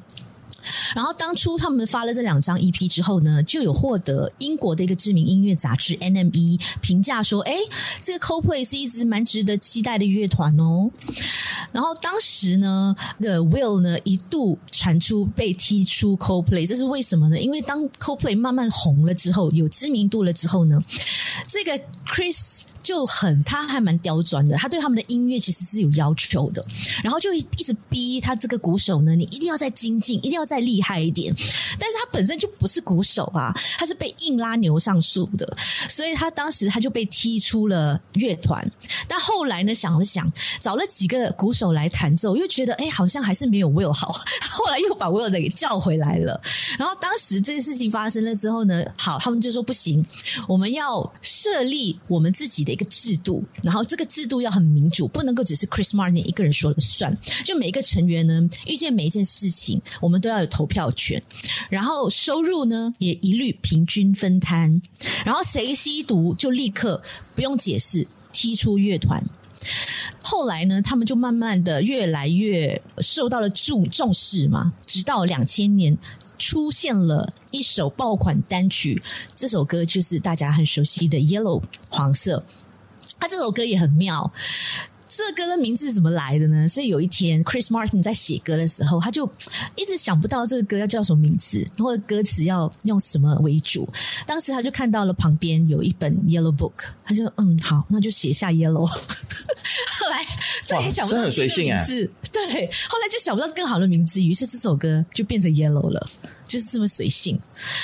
[0.96, 7.54] 然后当初他们发了这两张 EP 之后呢，就有获得英国的一个知名音乐杂志 NME 评价说：“哎，
[8.02, 10.90] 这个 Coldplay 是一支蛮值得期待的乐团哦。”
[11.72, 17.40] 然后当时呢，那个 Will 呢一度传出被踢出 Coldplay，这是为什么呢？
[17.40, 20.80] 因为当 Coldplay 慢慢红了之后，有知名度了之后呢，
[21.48, 22.64] 这个 Chris。
[22.88, 24.56] 就很，他还蛮刁钻的。
[24.56, 26.66] 他对他们的音乐其实是有要求的，
[27.04, 31.36] 然后就一直逼他这个鼓手呢，你一定要再精进，一定要再厉害一点。
[31.78, 35.58] 但是他本身就不是鼓手啊，他是被硬拉牛上树的，
[35.90, 38.66] 所以他当时他就被踢出了乐团。
[39.06, 44.14] 但后来呢，想了想，找了几个鼓手来弹奏，又觉得哎，好像还是没有 Will 好。
[44.50, 46.42] 后来又把 Will 给叫回来了。
[46.80, 50.06] 然后当时这件事情发生了之后呢，好，他们就说不行，
[50.48, 52.77] 我们要设立我们自己的。
[52.78, 57.18] 一个制度，然后这个制度要很民主，不能够只是 Chris Martin 一个人说了算。
[57.44, 61.22] 就每一个成员呢，遇见每一件事情，我们都要有投票权。
[61.72, 64.80] 然后收入呢，也一律平均分摊。
[65.26, 67.02] 然后谁吸毒，就立刻
[67.34, 69.24] 不用解释，踢出乐团。
[70.22, 75.98] 后来呢，他们就慢慢的越来越受到了重重视嘛，直到两千年。
[76.40, 79.02] 出现了一首爆款单曲，
[79.34, 81.60] 这首歌就是大家很熟悉的《Yellow》
[81.90, 82.46] 黄色。
[83.20, 84.32] 他这首歌也很妙，
[85.08, 86.68] 这歌的名字是怎么来的呢？
[86.68, 89.28] 是有一天 Chris Martin 在写歌的时候，他就
[89.76, 93.88] 一直想不到这个歌要叫什么名字，或者歌词要用什么为主。
[94.28, 98.86] 当时他就看到了旁边有一本 Yellow Book，他就嗯好，那就写下 Yellow。
[98.86, 100.26] 后来
[100.64, 106.08] 再也想不到这个名字，对，后来就想不到更好的名字，于是这首歌就变成 Yellow 了。
[106.48, 107.38] 就是这么随性，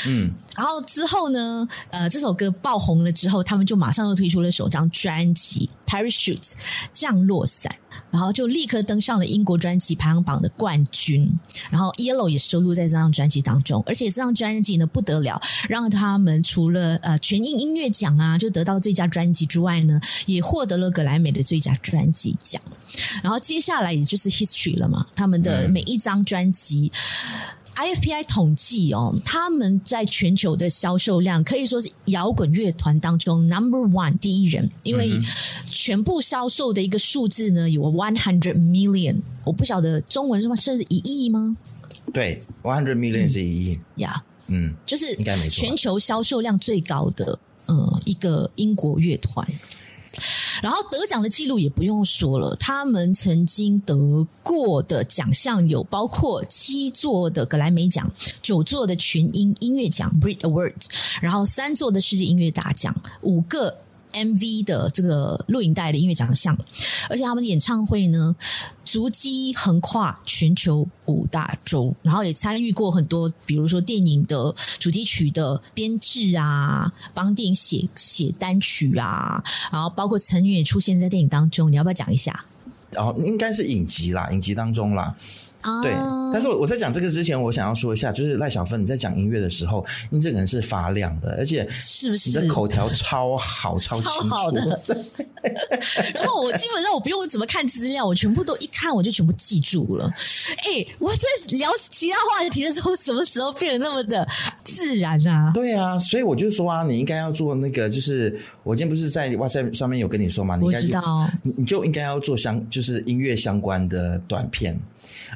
[0.08, 6.38] 嗯，然后之后呢，呃，这首歌爆红了之后，他们就马上又推出了首张专辑《Parachute》
[6.94, 7.76] 降落伞，
[8.10, 11.30] 然后就立刻登上了英国专辑排行榜的冠军，
[11.70, 22.62] 然后《Yellow》也收录在这张专辑当中，而且这张专辑呢不得了，让他们除了呃全英音乐奖啊就得到最佳专辑之外呢，也获得了格莱美的最佳专辑奖，
[23.22, 26.92] 然后接下来也就是 History 了嘛，他们的每一张专辑。
[26.94, 35.20] 嗯 IFPI 统计哦，他们在全球的销售量可以说是摇滚乐团当中 Number One 第一人，因为
[35.70, 41.58] 全部销售的一个数字呢有 One Hundred Million，我不晓得中文是话算是一亿吗？
[42.14, 43.80] 对，One Hundred Million 是一亿。
[43.96, 45.16] 呀，嗯，yeah, 嗯，就是
[45.50, 49.48] 全球销售量最高的呃一个英国乐团。
[50.62, 58.10] 然后得奖的记录也不用说了，他们曾经得过的奖项有包括七座的格莱美奖、
[58.42, 60.86] 九座的群英音乐奖 （Brit Awards），
[61.22, 63.76] 然后三座的世界音乐大奖、五个。
[64.14, 66.58] MV 的这个录影带的音乐奖项，
[67.10, 68.36] 而且他们的演唱会呢，
[68.86, 82.46] 足迹横跨全球五大洲，然后也参与过很多，比如说电影的主题曲的编制啊，帮电影写写单曲啊，然后包括成员也出现在电影当中，你要不要讲一下？
[82.96, 85.16] 哦，应该是影集啦，影集当中啦。
[85.82, 85.92] 对，
[86.32, 94.30] 但是我我在讲这个之前，我想要说一下，就是赖小芬你在讲音乐的时候，你这个人是发亮的，而且是不是你的口条超好，超清楚。
[94.30, 94.82] 超好的。
[96.14, 100.10] 然后我基本上我不用怎么看资料，我全部都一看我就全部记住了。
[100.60, 104.26] 哎，我在聊其他话题的时候，什么时候变得那么的
[104.64, 105.52] 自然啊？
[105.54, 110.56] 对啊，所以我就说啊，你应该要做那个，就是我今天不是在 WhatsApp 上面有跟你说嘛？
[110.56, 114.80] 你应该我知道，你你就应该要做相，就是音乐相关的短片，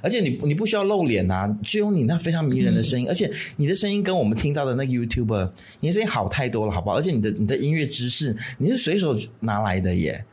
[0.03, 0.17] 而且。
[0.27, 6.97] 你你不需要露脸啊，就用你那非常迷人的声音，嗯、而且你的声音跟我们听到的那个 YouTuber，你的声音好太多了，好不好？
[6.97, 10.25] 而且你的你的音乐知识，你是随手拿来的耶，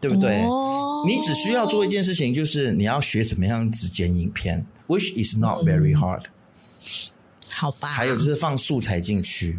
[0.00, 0.42] 对不对？
[0.44, 6.30] 哦、你只需要做一件事情，就是你要学怎么样子剪影片，which is not very hard、嗯。
[7.50, 7.88] 好吧。
[7.88, 9.58] 还有就是放素材进去，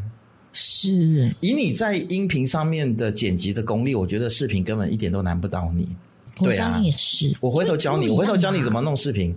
[0.54, 5.96] 是以你在音频上面的剪辑的功力，我觉得视频根本一点都难不倒你。
[6.40, 7.36] 我相信也是。
[7.40, 9.36] 我回头教你，我回头教你怎么弄视频。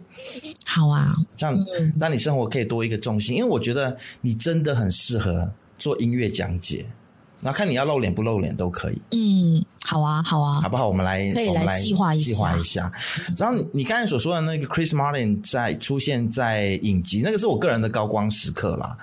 [0.65, 1.57] 好啊，这样
[1.99, 3.37] 让你生活可以多一个重心。
[3.37, 6.85] 因为我觉得你真的很适合做音乐讲解。
[7.41, 9.01] 然后看你要露脸不露脸都可以。
[9.13, 10.89] 嗯，好啊，好啊，好不好？
[10.89, 12.25] 我们来，可以来计划一下。
[12.25, 12.93] 计划一下。
[13.37, 18.97] 然后你你刚才所说的那个 Chris Martin 在出现在影集，那个是我个人的高光时刻啦。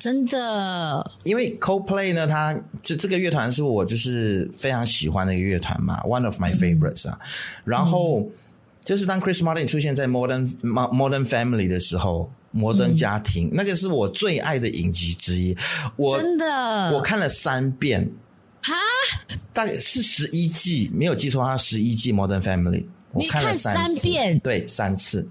[0.00, 7.18] 真的，因为 Coldplay 呢，它就这个乐团是我就是非常喜欢的一个乐团嘛，One of my favorites 啊。
[7.20, 7.26] 嗯、
[7.64, 8.26] 然后
[8.84, 12.30] 就是当 Chris Martin 出现在 Modern Modern Family 的时候。
[12.52, 15.56] 摩登家庭，嗯、那个是我最爱的影集之一。
[15.96, 18.12] 我真的，我看了三遍。
[18.62, 18.74] 哈，
[19.52, 25.28] 大概是十一季，没有记错，它十一季《Modern Family》，我看了三,三遍，对，三次。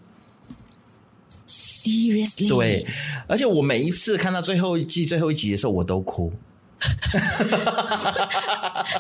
[1.48, 2.50] Seriously？
[2.50, 2.86] 对，
[3.28, 6.34] 而且我每一次看到最后一季最后一集的时候，我都哭。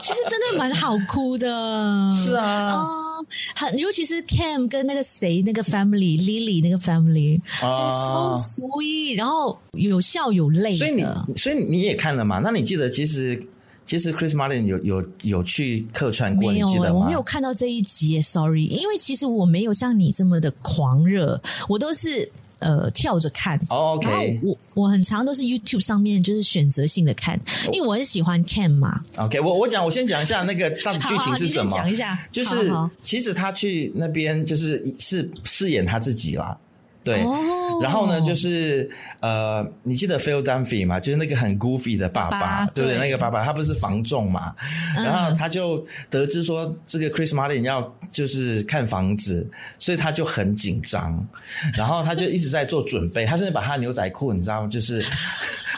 [0.01, 1.47] 其实真的蛮好哭的，
[2.15, 3.10] 是啊，嗯，
[3.55, 11.05] 很尤其是 Cam 跟那个谁那个 family Lily 那个 family 啊，so sweet，然后有笑有泪，所以你
[11.35, 12.39] 所以你也看了嘛？
[12.39, 13.41] 那你记得其实
[13.85, 16.71] 其实 Chris Martin 有有有去客串过，没有、欸？
[16.71, 16.99] 你记得吗？
[16.99, 22.29] 我没有看到这一集，sorry，因为其实我没有像你这么的狂热，我都是。
[22.61, 23.59] 呃，跳着看。
[23.67, 27.39] Oh, OK，然后我我很常都是 YouTube 上面就是选择性的看，
[27.71, 29.03] 因为我很喜欢 Cam 嘛。
[29.17, 31.71] OK，我我讲，我先讲一下那个 到底剧情是什么。
[31.71, 32.71] 讲一下，就是
[33.03, 36.57] 其实他去那边就是是饰演他自己啦。
[37.03, 37.83] 对，oh.
[37.83, 38.89] 然后呢，就是
[39.21, 40.99] 呃，你记得 Phil Dunphy 吗？
[40.99, 42.99] 就是那个很 goofy 的爸爸，爸对不对？
[42.99, 44.53] 那个爸爸他不是房仲嘛，
[44.97, 51.27] 嗯、然后他就得知说这个 Chris Martin 要就是看房子，所以他就很紧张，
[51.73, 54.67] 然后他就一直在做准备，他甚至把他牛仔裤你知道吗？
[54.67, 55.03] 就是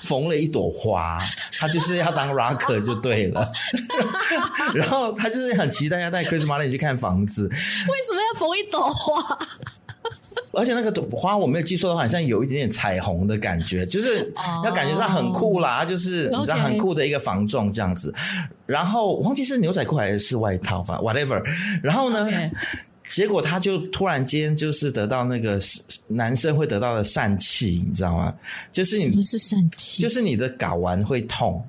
[0.01, 1.17] 缝了一朵花，
[1.57, 3.49] 他就是要当 rocker 就对了，
[4.75, 9.39] 然后他就是很期待要带 Chris Martin 去看房子，为什么要缝一朵花？
[10.53, 14.31] 而且那个花我没有记错的话，好像有一点点彩虹的感觉，就是
[14.63, 18.13] 要感觉上很酷啦，oh, 就是你知道很酷的一个防撞这样子。
[18.65, 21.41] 然后我忘记是牛仔裤还是外套吧，whatever。
[21.81, 22.51] 然后呢，Okay.
[23.09, 25.59] 结果他就突然间就是得到那个
[26.07, 28.33] 男生会得到的疝气，你知道吗？
[28.71, 30.01] 就是你什么是疝气？
[30.01, 31.63] 就是你的睾丸会痛。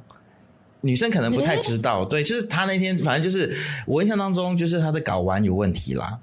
[0.82, 6.18] 女生可能不太知道，欸、对，就是她那天反正就是我印象当中就是她的睾丸有问题啦。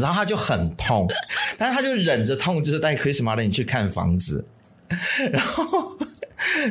[0.00, 1.06] 然后他就很痛，
[1.58, 4.44] 但是他就忍着痛，就是带 Chris Martin 去看房子。
[5.30, 5.96] 然后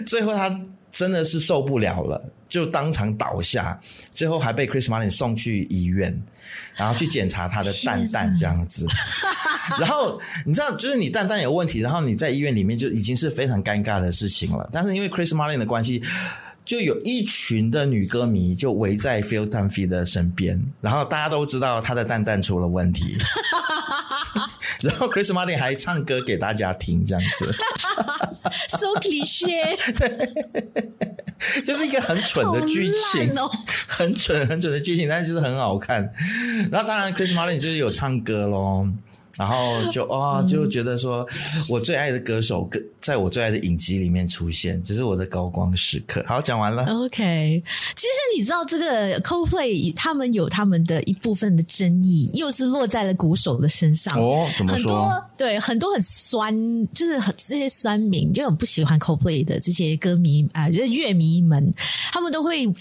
[0.05, 0.59] 最后他
[0.91, 3.79] 真的是受不了了，就当场倒下。
[4.11, 6.21] 最后还被 Chris Martin 送去医院，
[6.75, 8.85] 然后去检查他的蛋蛋这样子。
[9.79, 14.69] 然后你知道，就是你蛋蛋有问题，然后你在医院里面就已经是非常尴尬的事情了。
[14.71, 16.01] 但是因为 Chris Martin 的关系。
[16.65, 23.17] 就有一群的女歌迷就围在 Phil Dunphy 的身边，然后大家都知道他的蛋蛋出了问题，
[24.81, 27.53] 然后 Chris Martin 还唱歌给大家听，这样子
[28.69, 33.51] ，so cliché，对，就是一个很蠢的剧情，哦、
[33.87, 36.13] 很蠢很蠢的剧情，但是就是很好看。
[36.71, 38.87] 然后当然 Chris Martin 就是有唱歌咯。
[39.37, 41.27] 然后就啊、 哦，就觉得说，
[41.67, 42.69] 我最爱的歌手，
[43.01, 46.23] 在我最爱的影集里面出现，这是我的高光时刻。
[46.27, 46.83] 好，讲完了。
[46.85, 47.63] OK，
[47.95, 54.17] 其实你知道这个 Coldplay 他们有他们的一部分的争议，又是落在了鼓手的身上。
[54.19, 55.03] 哦，怎么说？
[55.03, 56.53] 很多对很多很酸，
[56.93, 61.73] 就是很这些酸民就很不喜欢 Coldplay 的这些歌迷啊，就是乐迷们，
[62.11, 62.71] 他们都会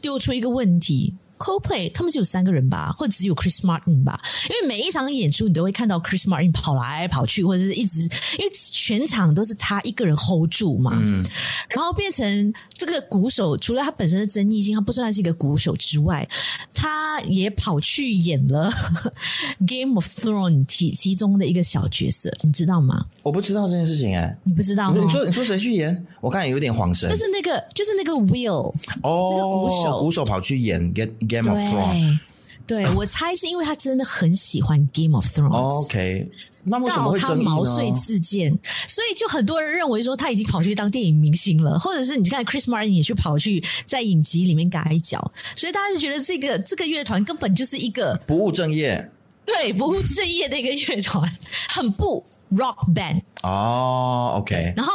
[0.00, 1.14] 丢出一个问题。
[1.42, 4.20] Coldplay 他们只有三个人吧，或者只有 Chris Martin 吧？
[4.48, 8.02] 因为每一场演出你都会看到 Chris Martin 跑来跑去，或者是一直
[8.38, 10.92] 因为全场都是他一个人 hold 住嘛。
[10.94, 11.26] 嗯，
[11.68, 16.28] 然后变成这个鼓手，除了他本身的争议性，他不算是一个鼓手之外，
[16.72, 18.70] 他也跑去演了
[19.66, 23.06] Game of Thrones 其其中的一个小角色，你知道吗？
[23.24, 25.02] 我不知道这件事情哎，你不知道吗？
[25.02, 26.06] 你说你说谁去演？
[26.20, 27.10] 我看有点恍神。
[27.10, 28.72] 就是那个就是那个 Will
[29.02, 31.10] 哦，那个鼓手鼓手跑去演 Get。
[31.32, 32.18] Game of Thrones，
[32.66, 35.86] 对，对我猜是因为他真的很喜欢 Game of Thrones。
[35.86, 36.30] OK，
[36.64, 37.18] 那为什么会？
[37.18, 38.50] 他毛遂自荐，
[38.86, 49.10] 所以就很多人认为说他已经跑去当电影明星了，或者是你看 Chris Martin 也去跑去在影集里面改脚，所以大家就觉得这个这个乐团根本就是一个不务正业。
[49.44, 51.28] 对，不务正业的一个乐团，
[51.68, 54.92] 很不 rock band 哦，OK，然后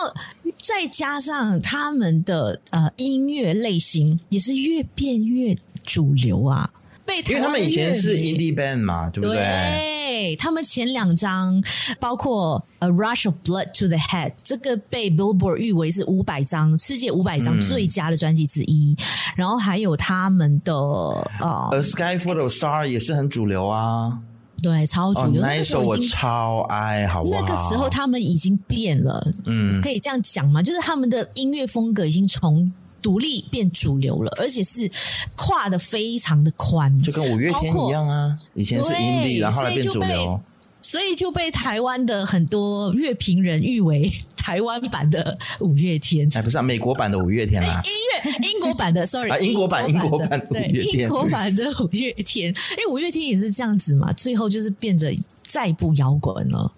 [0.57, 6.69] 再加上他们的呃音乐类型也是越变越主流啊。
[7.05, 9.37] 被因为他们以前是 indie band 嘛，对不对？
[9.37, 11.63] 对，他们前两张
[12.01, 18.93] 包括《A Rush of Blood to the Head》，这个被 Billboard 誉为是五百张世界五百张最佳的专辑之一。
[18.99, 19.05] 嗯、
[19.37, 24.19] 然后还有他们的呃，《A Sky Full of Stars》也是很主流啊。
[24.61, 25.41] 对，超主流。
[25.41, 27.39] 哦、那一首我超爱，好不好？
[27.39, 30.61] 那个时候他们已经变了，嗯，可以这样讲吗？
[30.61, 32.71] 就是他们的音乐风格已经从。
[32.99, 34.91] 独立变主流了，而且是
[35.35, 38.37] 跨的非常的宽，就跟五月天一样啊。
[38.53, 40.37] 以前是 indie，然后后来变主流，
[40.81, 44.11] 所以就被台湾的很多乐评人誉为
[44.47, 46.25] 台湾版的五月天。
[46.33, 56.71] 哎，不是啊，美国版的五月天啊，音乐英国版的，sorry，啊，英国版英国版五月天，英国版的五月天，因为五月天也是这样子嘛，最后就是变得再不摇滚了。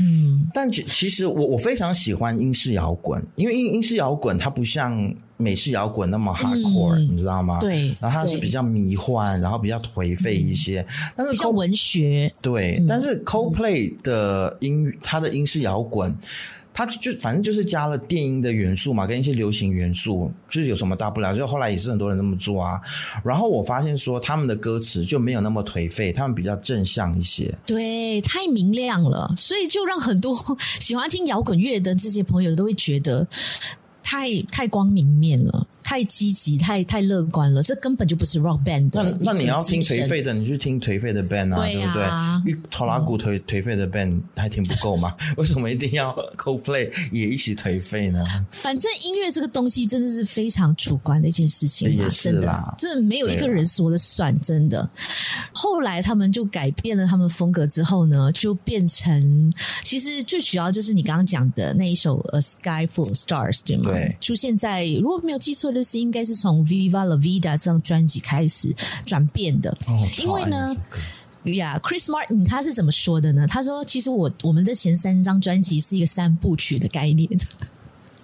[0.00, 7.60] 嗯，但其其实我我非常喜欢英式摇滚，因为英英式摇滚它不像美式摇滚那么 hardcore，嗯，你知道吗？
[7.60, 12.32] 对，然后它是比较迷幻，然后比较颓废一些，嗯，但是比较文学。
[12.40, 16.16] 对，嗯，但是 Coldplay 的音，它的英式摇滚。
[16.74, 21.36] 他就反正就是加了电音的元素嘛，跟一些流行元素，就是有什么大不了？
[21.36, 22.80] 就后来也是很多人这么做啊。
[23.24, 27.54] 然后我发现说，他们的歌词就没有那么颓废，他们比较正向一些。
[27.66, 30.36] 对，太明亮了，所以就让很多
[30.80, 33.26] 喜欢听摇滚乐的这些朋友都会觉得
[34.02, 35.66] 太太光明面了。
[35.82, 38.90] 太积极，太太乐观了，这根本就不是 rock band。
[38.92, 42.62] 那那你要听颓废的，你去听颓废的 band 啊，对，不对？
[42.70, 45.14] 拖拉鼓颓颓废的 band 还听不够吗？
[45.36, 48.24] 为什么一定要 Coldplay 也一起颓废呢？
[48.50, 54.88] 反正音乐这个东西真的是非常主观的一件事情，也是啦，真的，真的没有一个人说了算，真的。
[55.52, 59.52] 后来他们就改变了他们风格之后呢，就变成
[59.82, 63.90] 其实最主要就是你刚刚讲的那一首《A Sky Full of Stars》，对吗？
[63.90, 65.71] 对，出现在如果没有记错。
[65.80, 68.74] 是应该是从《Viva La Vida》这张专辑开始
[69.06, 70.76] 转变的，哦、因为呢，
[71.44, 73.46] 呀、yeah,，Chris Martin 他是怎么说的呢？
[73.46, 77.28] 他说：“其实我我们的前三张专辑是一个三部曲的概念。”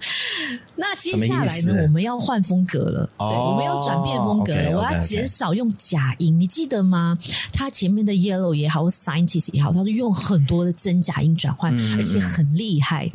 [0.76, 1.82] 那接下来呢？
[1.82, 4.70] 我们要换风格了，对，我们要转变风格了。
[4.70, 4.76] Oh.
[4.76, 7.18] 我要减少用假音，你记得吗？
[7.52, 13.10] 他前面的 Yellow 也好，Scientist 也好，他都用很多的真假音转换，嗯、而且很厉害。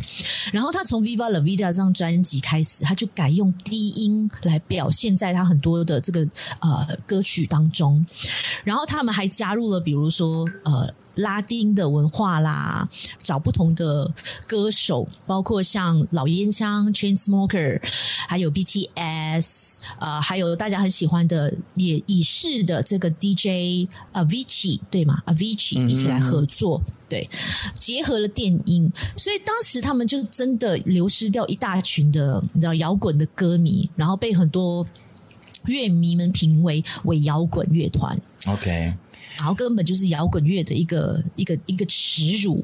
[0.52, 6.28] 然后他从 Viva La Vida 这张专辑开始，他就改用低音来表现在他很多的这个
[6.60, 8.06] 呃歌曲当中。
[8.64, 10.94] 然后他们还加入了，比如说呃。
[11.16, 12.88] 拉丁的文化啦，
[13.20, 14.12] 找不同的
[14.48, 17.80] 歌手，包括像老烟枪 Chainsmoker，
[18.28, 27.30] 还有 BTS，呃，还有大家很喜欢的也已逝的这个 DJ Avicii 对吗？Avicii 一起来合作，嗯嗯对，
[27.74, 34.86] 结合了电音，所以当时他们就是真的流失掉一大群的你知道摇滚的歌迷，然后被很多
[35.66, 38.20] 乐迷们评为伪摇滚乐团。
[38.48, 38.94] OK。
[39.38, 42.64] 然后根本就是摇滚乐的一个一个一个耻辱，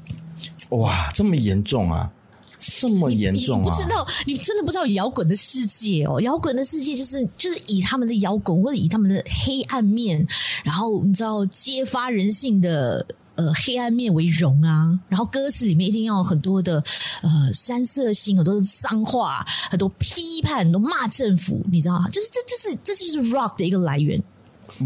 [0.69, 2.11] 哇，这么严重啊，
[2.57, 3.63] 这么严重啊！
[3.63, 10.25] 你，你不知道，你真的不知道摇滚的世界哦，摇滚的世界就是就是以他们的摇滚或者以他们的黑暗面，
[10.63, 13.05] 然后你知道揭发人性的
[13.35, 16.83] 呃黑暗面为荣啊，然后歌词里面一定要有很多的
[17.21, 22.07] 呃三色性，很多的脏话，很多批判，很多骂政府，你知道吗？
[22.09, 24.21] 就是这就是这就是 rock 的一个来源。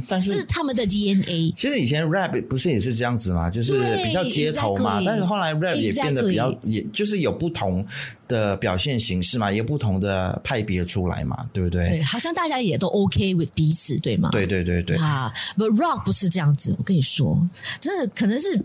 [0.07, 1.53] 但是，这是他们的 DNA。
[1.55, 3.49] 其实以前 rap 不是也是这样子嘛？
[3.49, 5.01] 就是比较街头嘛。
[5.05, 7.85] 但是后来 rap 也变得比较，也就是有不同
[8.27, 11.89] 的表现形式嘛，也有不同的派别出来嘛，对不对？
[11.89, 14.29] 对，好像大家也都 OK with 彼此，对吗？
[14.31, 14.97] 对对对对。
[14.97, 16.75] 啊，But rock 不是这样子。
[16.77, 17.37] 我跟你说，
[17.79, 18.59] 真的可能是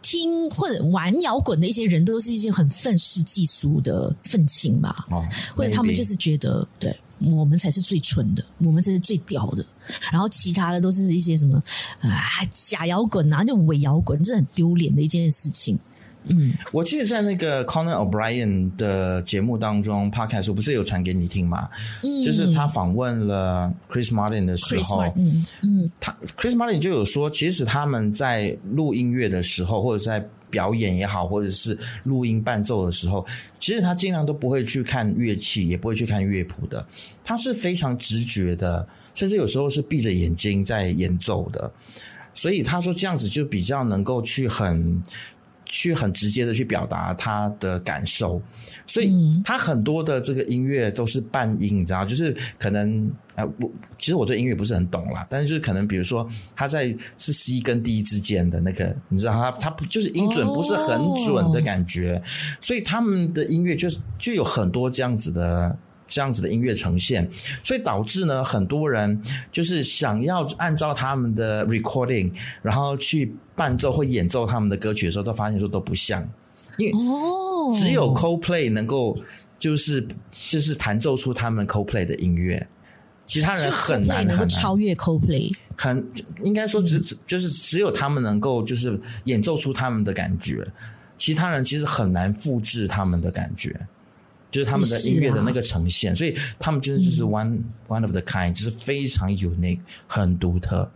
[0.00, 5.04] 听或者玩摇滚的一些人都是一些很愤世嫉俗的愤青吧。
[5.10, 6.96] 哦，或者他们就是觉得，对。
[7.18, 9.64] 我们才是最蠢的，我们才是最屌的，
[10.12, 11.62] 然后其他的都是一些什么
[12.00, 12.10] 啊
[12.50, 15.78] 假摇滚啊，就伪摇滚，这很丢脸的一件事情。
[16.28, 21.68] 嗯，我记得在那个 Conan O'Brien 的节目当中，Podcast 不是有传给你听吗？
[22.02, 33.26] 嗯，就是他访问了 Chris Martin 的时候，嗯嗯，他 Chris Martin 就有说，其实他们在录音乐的时候，或者在表演也好，或者是录音伴奏的时候，
[33.58, 36.86] 其实他经常都不会去看乐器，也不会去看乐谱的，
[37.24, 41.72] 他是非常直觉的，甚至有时候是闭着眼睛在演奏的。
[42.34, 45.02] 所以他说这样子就比较能够去很
[45.66, 48.40] 去很直接的去表达他的感受，
[48.86, 49.12] 所以
[49.44, 62.22] 他很多的这个音乐都是半音，你知道，就是可能呃，我其实我对音乐不是很懂啦，但是就是可能比如说他在是 C 跟 D 之间的那个，你知道他他不就是音准不是很准的感觉，
[62.60, 65.76] 所以他们的音乐就是就有很多这样子的。
[66.08, 67.28] 这样子的音乐呈现，
[67.64, 72.30] 所以导致呢，很多人就是想要按照他们的 recording，
[72.62, 76.22] 然后去伴奏或演奏他们的歌曲的时候，都发现说都不像，
[76.76, 76.92] 因为
[77.74, 79.18] 只有 Coldplay 能够
[79.58, 80.06] 就是
[80.46, 82.68] 就是弹奏出他们 Coldplay 的音乐，
[83.24, 86.06] 其他人很难能够超越 Coldplay，很
[86.42, 90.64] 应该说只只就是只有他们能够就是演奏出他们的感觉，
[91.18, 93.88] 其他人其实很难复制他们的感觉。
[94.48, 100.90] 就是他们的音乐的那个呈现，所以他们真的就是 one、嗯、one of the kind，就是非常 unique，很独特。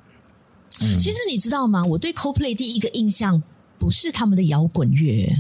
[0.81, 1.85] 嗯，其实你知道吗？
[1.85, 3.43] 我对 Coldplay 第一个印象
[3.79, 5.31] 不是他们的摇滚乐，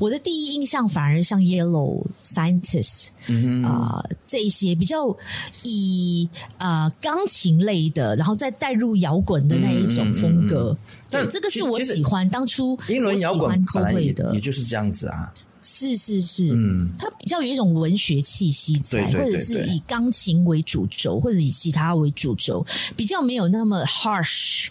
[0.00, 5.14] 我的第一印象反而像 Yellow Scientist，嗯啊、呃，这一些比较
[5.62, 10.72] 以啊、呃、钢琴类的，然后再带入摇滚的那一种风格。
[10.72, 15.32] 嗯嗯嗯、对，这个是我喜欢当初英伦摇滚 Coldplay 的，也就是这样子啊。
[15.66, 22.64] 是是是，嗯，它比较有一种文学气息在，对对对对，或者是以钢琴为主轴，或者以吉他为主轴，
[22.94, 24.68] 比较没有那么 harsh。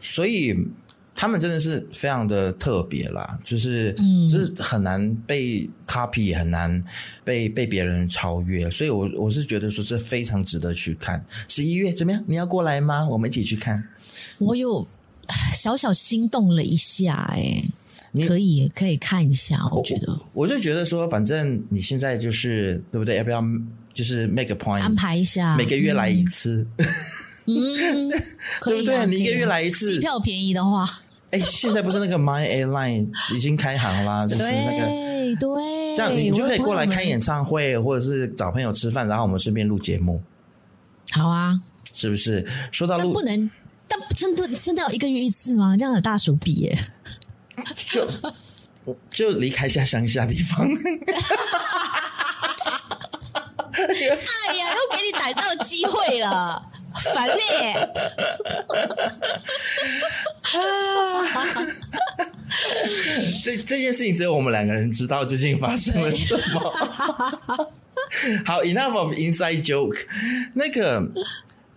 [0.00, 0.54] 所以
[1.14, 6.82] 他们真的是非常的特别啦，就是，嗯，就是很难被 copy，也很难
[7.24, 8.70] 被被别人超越。
[8.70, 11.24] 所以我我是觉得说这非常值得去看。
[11.48, 12.22] 十一月怎么样？
[12.26, 13.08] 你要过来吗？
[13.08, 13.88] 我们一起去看。
[14.38, 14.86] 我有
[15.54, 17.64] 小小心动了一下，欸，哎。
[18.16, 23.16] 你可以可以看一下，我觉得，我就觉得说，反正你现在就是对不对？
[23.16, 23.42] 要不要
[23.92, 26.66] 就是 make a point 安排一下，每个月来一次，
[27.46, 28.10] 嗯，
[28.60, 29.06] 可以啊、对不对？
[29.06, 30.84] 你一个月来一次，机票便宜的话，
[31.30, 40.22] 哎，现在不是那个 My Airline 已经开行啦， 就是那个对对，这样你就可以过来开演唱会，或者是找朋友吃饭，然后我们顺便录节目。
[41.12, 41.60] 好啊，
[41.92, 42.46] 是不是？
[42.70, 43.50] 说到录不能，
[43.88, 45.76] 但真的真的要一个月一次吗？
[45.76, 46.78] 这样有大手笔耶。
[47.88, 48.06] 就
[49.10, 50.68] 就离开下乡下地方。
[53.72, 53.84] 哎
[54.56, 56.62] 呀，又给你逮到机会了，
[57.14, 57.76] 烦嘞！
[63.44, 66.60] 这这件事情只有我们两个人知道究竟发生了什么。
[68.46, 69.98] 好，enough of inside joke。
[70.54, 71.02] 那个。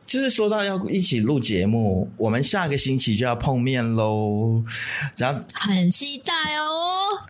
[0.09, 4.63] 就是说到要一起录节目，我们下个星期就要碰面喽，
[5.15, 6.65] 然后很期待哦。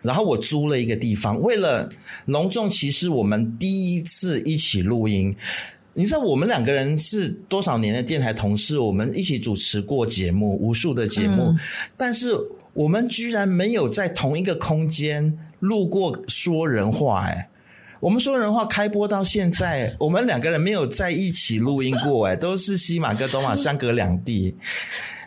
[0.02, 1.90] 然后我租了一个地方，为了
[2.28, 5.36] 隆重其实我们第一次一起录音。
[5.94, 11.60] 你知道我们两个人是多少年的电台同事，我们一起主持过节目，无数的节目，嗯、
[11.98, 12.34] 但是
[12.72, 17.50] 我们居然没有在同一个空间录过说人话，哎。
[18.00, 24.56] 我们说人话开播到现在，我们两个人没有在一起录音过，哎，都是西马跟东马相隔两地，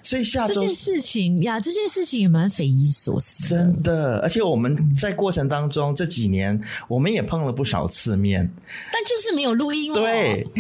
[0.03, 4.19] 所以下周这件事情呀，这件事情也蛮匪夷所思，真的。
[4.21, 6.59] 而且我们在过程当中这几年，
[6.89, 8.51] 我们也碰了不少次面，
[8.93, 9.95] 但就是没有录音哦。
[9.95, 10.47] 对。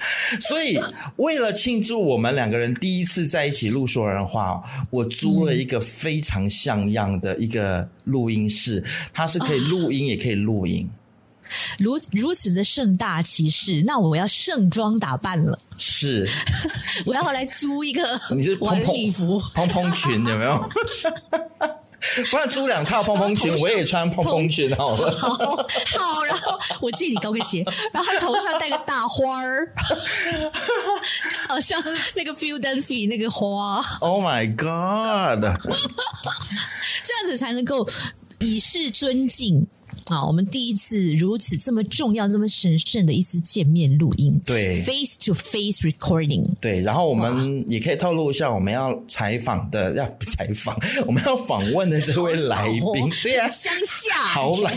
[0.40, 0.80] 所以，
[1.16, 10.88] 为了庆祝我们两个人第一次在一起录说人话，我租了一个非常像样的一个录音室，它是可以录音也可以录影，
[11.78, 15.58] 如如此的盛大其事，那我要盛装打扮了。
[15.78, 16.28] 是，
[17.06, 20.70] 我要来租一个你是晚礼服蓬蓬裙有没有？
[22.30, 25.10] 不然租两套蓬蓬裙，我也穿蓬蓬裙好了。
[25.12, 29.72] 好，好，然后我借你高跟鞋，然后他头上戴个大花儿，
[31.48, 31.82] 好像
[32.14, 33.80] 那个 Philadelphia 那个花。
[34.00, 35.42] Oh my god！
[37.04, 37.86] 这样子才能够
[38.38, 39.66] 以示尊敬。
[40.06, 46.80] 好，我们第一次如此这么重要、这么神圣的一次见面录音，对，face to face recording，对。
[46.80, 50.76] 然后我们也可以透露一下，我们要采访的，要采访，
[51.06, 54.74] 我们要访问的这位来宾，对呀，乡下， 好来，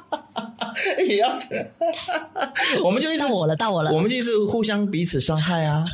[1.06, 1.38] 也要，
[2.82, 5.84] 我们就一直到我了，到我了，我们就一直互相彼此伤害啊，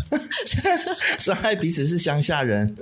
[1.19, 2.77] 伤害彼此是乡下人，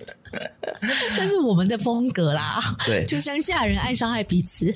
[1.16, 4.74] 但是我们的风格啦，对，就乡下人爱伤害彼此。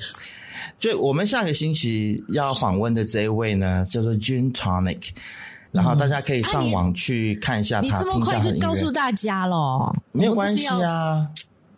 [0.77, 5.09] 就我们下个星期要访问的这一位呢，叫做 Gin Tonic，
[5.71, 7.87] 然后大家可以上网去看一下他。
[7.87, 9.95] 你这么快就告诉大家了？
[10.11, 11.27] 没有关系啊，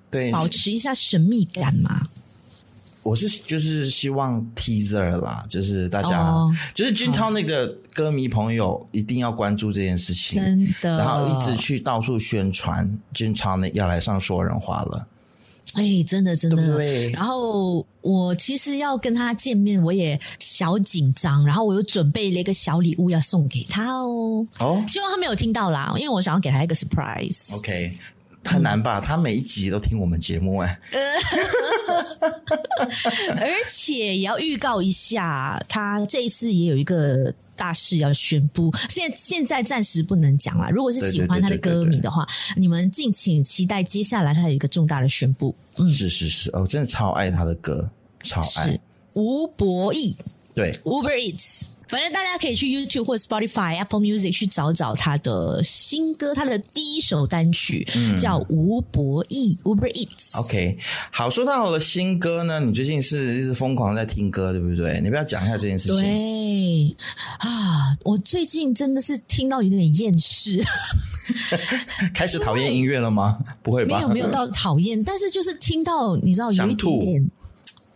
[0.10, 2.02] 对，保持一下神秘感嘛。
[3.04, 15.08] 我是就是希望 teaser 啦，就是大家、哦、就是俊超那个歌迷朋友一定要关注这件事情，真的，然后一直去到处宣传俊超那要来上说人话了。
[15.74, 16.80] 哎，真的真的。
[17.12, 21.46] 然后我其实要跟他见面，我也小紧张。
[21.46, 24.46] 然后我又准备了一个小礼物要送给他哦。
[24.60, 27.56] 哦，希望他没有听到啦，因为我想要给他一个 surprise。
[27.56, 27.98] OK，
[28.44, 29.00] 很难吧？
[29.00, 30.80] 嗯、他每一集都听我们节目哎。
[33.38, 37.34] 而且也要预告一下，他这一次也有一个。
[37.62, 40.72] 大事要宣布，现在现在暂时不能讲了。
[40.72, 45.56] 如果是喜欢他的歌迷的话，你们敬请期待接下来他有一个重大的宣布。
[45.78, 47.88] 嗯，是是是，哦，真的超爱他的歌，
[48.24, 48.80] 超爱。
[49.14, 50.18] 吴博义，
[50.56, 51.66] 对，Uber Eats。
[51.92, 60.40] 反正大家可以去 YouTube 或 Spotify、Apple Music 去找找他的新歌，他的第一首单曲、嗯、叫吴博义 Uber Eats。
[60.40, 60.78] OK，
[61.12, 65.02] 好，说到我的新歌呢，你最近是一直疯狂在听歌，对不对？
[65.02, 65.98] 你不要讲一下这件事情。
[65.98, 66.96] 对
[67.40, 70.64] 啊，我最近真的是听到有点厌世，
[72.16, 73.38] 开始讨厌音乐了吗？
[73.62, 73.98] 不会吧？
[73.98, 77.32] 没有没有到讨厌，但是就是听到你知道有一点点，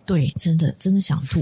[0.06, 1.42] 对，真的真的想吐。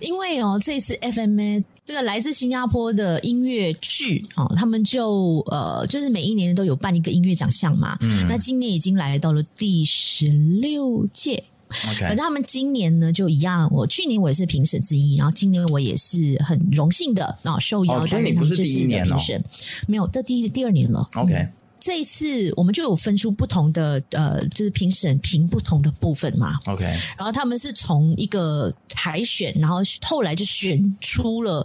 [0.00, 7.96] 因为哦，这次 FMA 这个来自新加坡的音乐剧哦，他们就呃，就是每一年都有办一个音乐奖项嘛。
[8.00, 11.42] 嗯，那今年已经来到了第十六届。
[11.88, 19.42] OK，反正他们今年呢就一样，我去年我也是评审之一，然后今年我也是很荣幸的啊，受邀担任他们这次的评审。
[19.88, 21.08] 没有，这第第二年了。
[21.14, 21.48] OK。
[21.84, 26.58] 这一次我们就有分出不同的呃，就是评审评不同的部分嘛。
[26.64, 26.82] OK，
[27.14, 31.62] 然后他们是从一个海选，然后后来就选出了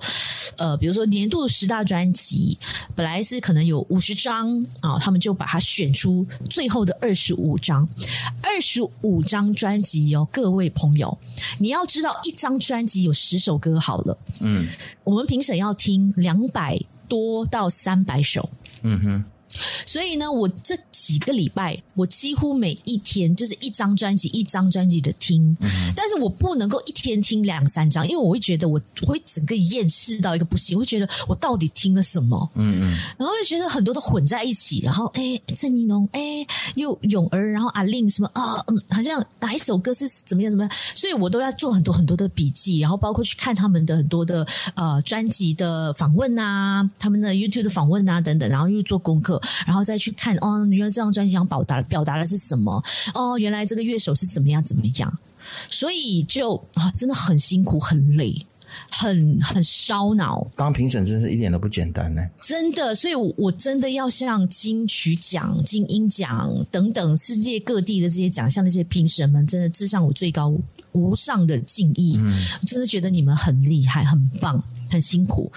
[0.57, 2.59] 呃，比如说年度十大专辑，
[2.93, 7.87] 本来是可能有五十张啊，他们就把它选出最后的二十五张，
[8.43, 11.17] 二十五张专辑哦，各位朋友，
[11.59, 14.67] 你要知道一张专辑有十首歌好了，嗯，
[15.05, 18.49] 我们评审要听两百多到三百首，
[18.81, 19.23] 嗯哼。
[19.85, 36.45] 所以呢，我这几个礼拜，我几乎每一天就是一张专辑一张专辑的听，嗯、但是我不能够一天听两三张，因为我会觉得我我会整个厌世到一个不行，我会觉得我到底听了什么，嗯嗯，然后就觉得很多都混在一起，然后哎，郑宜农，哎，
[36.75, 44.45] 又泳儿，然后阿令什么啊，嗯，好像哪一首歌是怎么样怎么样，所以我都要做很多很多的笔记，然后包括去看他们的很多的
[44.75, 49.38] 呃专辑的访问啊，他们的 YouTube 的访问啊等等，然后又做功课。
[49.65, 52.83] 然后再去看哦，原来这张专辑想表达表达的是什么？
[53.13, 55.19] 哦，原来这个乐手是怎么样怎么样？
[55.69, 58.45] 所以就啊，真的很辛苦，很累，
[58.91, 60.45] 很很烧脑。
[60.55, 62.93] 当评审真是一点都不简单呢，真的。
[62.93, 70.53] 所以我真的要向金曲奖、金音奖等等世界各地的这些奖项的这些评审们，真的致上我最高
[70.91, 72.15] 无上的敬意。
[72.17, 72.31] 嗯，
[72.61, 75.51] 我真的觉得你们很厉害，很棒，很辛苦。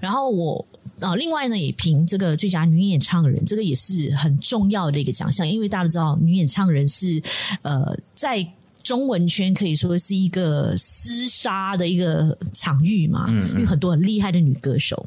[0.00, 0.66] 然后我。
[1.00, 7.20] 啊，另外呢，也评这个最佳女演唱人，这个也是很重要的一个奖项，因为大家都知道，女演唱人是
[7.62, 8.46] 呃，在
[8.84, 15.04] 中文圈可以说是一个厮杀的一个场域嘛，嗯，嗯，有很多很厉害的女歌手，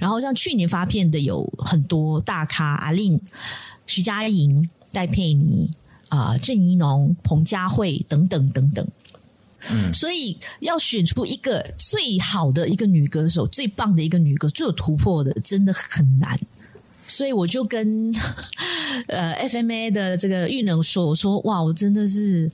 [0.00, 3.20] 然后像去年发片的有很多大咖，阿令、
[3.86, 5.70] 徐佳莹、戴佩妮
[6.08, 8.86] 啊、郑怡农、彭佳慧等等等等。
[9.70, 16.38] 嗯，所以要选出一个最好的一个女歌手，最棒的一个女歌，最有突破的，真的很难。
[17.06, 18.12] 所以我就跟
[19.08, 22.50] 呃 FMA 的这个玉能说：“我说哇，我真的是。”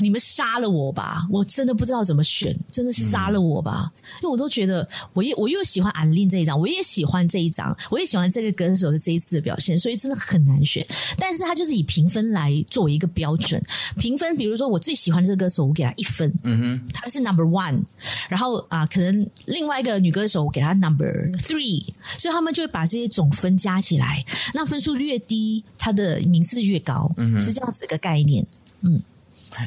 [0.00, 1.26] 你们杀了我吧！
[1.30, 3.92] 我真的不知道怎么选，真的是杀了我吧！
[3.94, 10.86] 嗯、因为我都觉得，我又我又喜欢安令这一张，我也喜欢这一张，我也喜欢这个歌手的这一次的表现，所以真的很难选。
[11.18, 13.62] 但是他就是以评分来作为一个标准，
[13.96, 17.80] 评分，比如说我最喜欢的这个歌手，我给他一分，嗯哼，他是 number one，
[18.28, 21.84] 然后啊，可能另外一个女歌手我给他 number three，
[22.18, 28.44] 所以他们就会把这些总分加起来，那分数越低，他的名次越高，嗯哼，是这样子一个概念，
[28.80, 29.00] 嗯。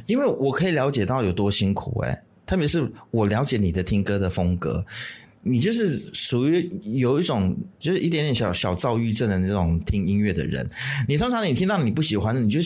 [0.05, 4.83] 因为我可以了解到有多辛苦诶，特别是我了解你的听歌的风格。
[5.43, 10.69] 你就是属于有一种就是一点点小小躁郁症的那种听音乐的人。
[11.07, 12.59] 你通常你听到你不喜欢的，你就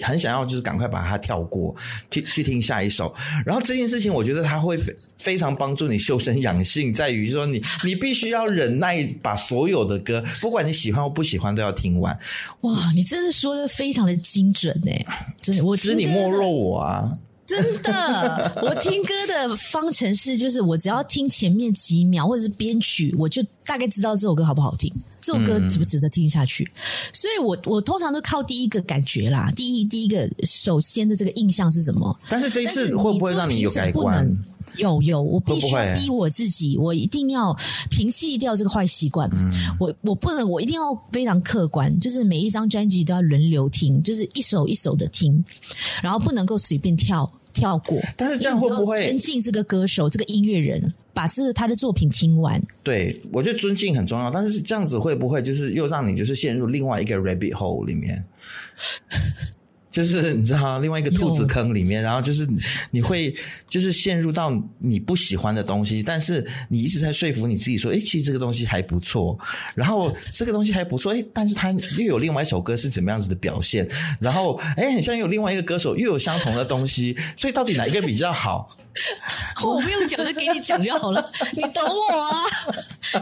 [0.00, 1.74] 很想要就是赶快把它跳过，
[2.10, 3.12] 去去听下一首。
[3.44, 4.78] 然后这件事情，我觉得它会
[5.18, 12.16] 非常帮助你修身养性，在于说你你必须要忍耐，把所有的歌，不管你喜欢或不喜欢，都要听完。
[12.60, 15.04] 哇，你真的说的非常的精准诶，
[15.40, 17.18] 就是我知你莫若我啊。
[17.50, 24.88] 真的，我听歌的方程式就是，我只要听前面几秒或者是编曲，我就大概知道这首歌好不好听，
[25.20, 26.62] 这首歌值不值得听下去。
[26.62, 26.80] 嗯、
[27.12, 32.16] 所以我我通常都靠第一个感觉啦，第一第一个首先的这个印象是什么？
[32.28, 34.32] 但是这一次会不会让你有改观？
[34.76, 37.52] 有有，我必须逼我自己，我一定要
[37.90, 39.28] 摒弃掉这个坏习惯。
[39.32, 45.44] 嗯、我我不能，我一定要非常客观，就是每一张专辑都要轮流听，就是一首一首的听，
[46.00, 47.28] 然后不能够随便跳。
[47.52, 52.60] 跳过，但是这样会不会尊敬这个歌手、这个音乐人，把这他的作品听完？
[52.82, 58.24] 对，我觉得尊敬很重要，但是这样子会不会就是又让你就是陷入另外一个 rabbit hole 里面？
[59.90, 62.46] 就是你知道，另外一个兔子坑里面，然后就是
[62.90, 63.34] 你会
[63.68, 69.38] 就是陷入到你不喜欢的东西，但是你一直在说服你自己说，哎，其实这个东西还不错，
[69.74, 73.88] 然后这个东西还不错，哎，但是它又有另外一首歌是怎么样子的表现，
[74.20, 78.76] 然后哎，很像有另外一个歌手又有相同的东西，所以到底哪一个比较好？
[79.64, 81.30] 我不用讲，就给你讲就好了。
[81.54, 82.34] 你懂我啊？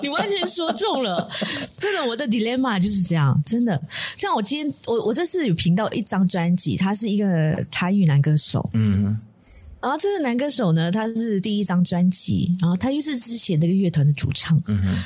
[0.01, 1.31] 你完全说中了。
[1.77, 3.41] 真的，我的 dilemma 就是这样。
[3.47, 3.81] 真的，
[4.17, 8.69] 像我今天，我我这次有评到一张专辑，他是一个台语男歌手。
[8.73, 9.19] 嗯，
[9.81, 14.61] 然后这个男歌手呢，他是第一张专辑，然后他又是之前那个乐团的主唱。
[14.67, 14.99] 嗯哼，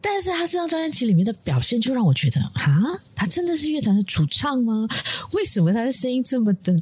[0.00, 2.82] 但是他这张专辑里面的表现，就让我觉得啊，
[3.14, 4.86] 他真的是乐团的主唱吗？
[5.32, 6.74] 为什么他的声音这么的？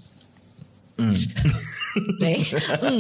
[1.01, 1.16] 嗯，
[2.20, 2.34] 对，
[2.82, 2.98] 嗯，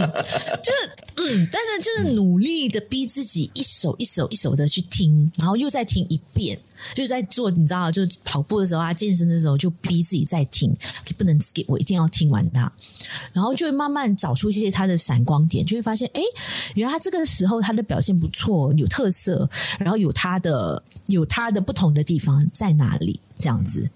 [0.62, 6.58] 就是嗯，但是就是努力的逼自己一首一首一首的去听，然后又再听一遍，
[6.94, 10.74] 就在做，你知道，就是跑步的时候啊，健身的时候就逼自己再听，
[11.18, 12.72] 不能 skip，我一定要听完它，
[13.32, 16.22] 然后就会慢慢找出一些他的闪光点，就会发现，哎，
[16.74, 19.48] 原来他这个时候他的表现不错，有特色，
[19.78, 23.90] 然后有他的有他的不同的地方在哪里，这样子。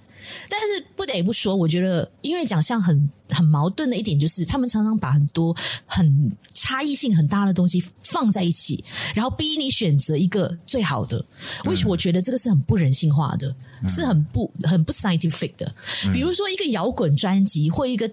[0.48, 5.54] 但是不得不说，我觉得音乐奖项很很矛盾的一点就是，他们常常把很多
[5.86, 11.24] 很差异性很大的东西放在一起，然后逼你选择一个最好的。
[11.64, 15.74] 为什么我觉得这个是很不人性化的，嗯、是很不很不 scientific 的。
[16.12, 18.10] 比如说一个摇滚专辑或一个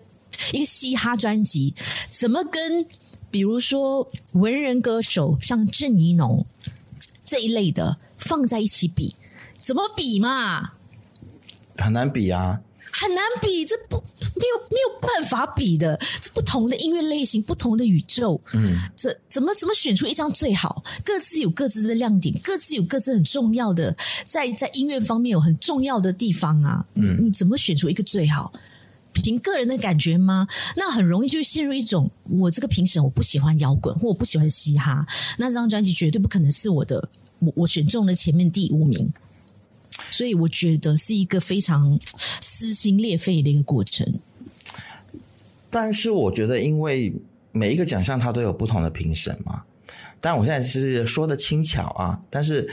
[0.51, 1.73] 一个嘻哈专辑，
[2.09, 2.85] 怎么跟
[3.29, 6.45] 比如说文人歌手像郑宜农
[7.23, 9.15] 这一类的放在一起比，
[9.55, 10.73] 怎么比嘛？
[11.77, 12.59] 很难比啊，
[12.91, 13.97] 很难比，这不
[14.35, 15.99] 没有没有办法比的。
[16.21, 20.83] 这不同的音乐类型，不同的宇宙，嗯，这怎么怎么选出一张最好？
[21.03, 23.95] 各自有各自的亮点，各自有各自很重要的，
[24.25, 26.85] 在在音乐方面有很重要的地方啊。
[26.95, 28.51] 嗯，你怎么选出一个最好？
[29.13, 30.47] 凭个人的感觉吗？
[30.75, 35.05] 那很容易就陷入一种，我这个评审我不喜欢摇滚，或我不喜欢嘻哈，
[35.37, 37.09] 那这张专辑绝对不可能是我的，
[37.39, 39.11] 我我选中了前面第五名。
[40.11, 41.99] 所以我觉得是一个非常
[42.39, 44.19] 撕心裂肺的一个过程。
[45.71, 47.11] 但是我觉得，因为
[47.51, 49.63] 每一个奖项它都有不同的评审嘛。
[50.23, 52.69] 但我现在是说的轻巧啊，但是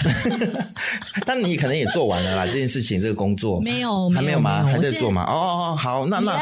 [1.24, 4.64] 但你可能也做完了啦，这件事情，这个工作没有还没有吗？
[4.64, 5.22] 还在做吗？
[5.24, 6.34] 哦哦哦，好，那那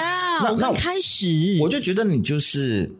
[0.42, 2.90] 那那开始，我就觉得你就是，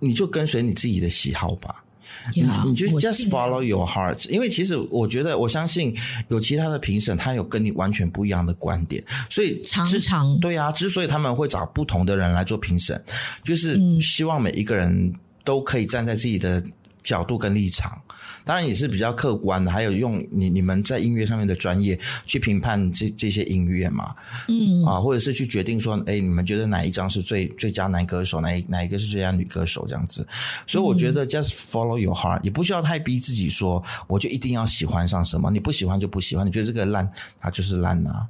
[0.00, 1.83] 你就跟随你自己的喜好吧。
[2.32, 5.94] Yeah, 你你就 just follow your heart，因为其实我觉得我相信
[6.28, 13.02] 有其他的评审，他有跟你完全不一样的观点，所以常常对啊，之所以他们会找不同的人来做评审，
[13.44, 15.12] 就是希望每一个人
[15.44, 16.62] 都可以站在自己的
[17.02, 18.00] 角度跟立场。
[18.44, 24.14] 当然也是比较客观的，还有用你你们在音乐上面的专业去评判这这些音乐嘛，
[24.48, 30.26] 嗯啊，或者是去决定说，哎，你们觉得哪一张是最最佳男歌手，哪一哪一个是最佳女歌手这样子。
[30.66, 38.26] 所以我觉得 just follow your heart，也不需要太逼自己说，我就一定要喜欢上什么，你不喜欢就不喜欢，你觉得这个烂，它就是烂呐，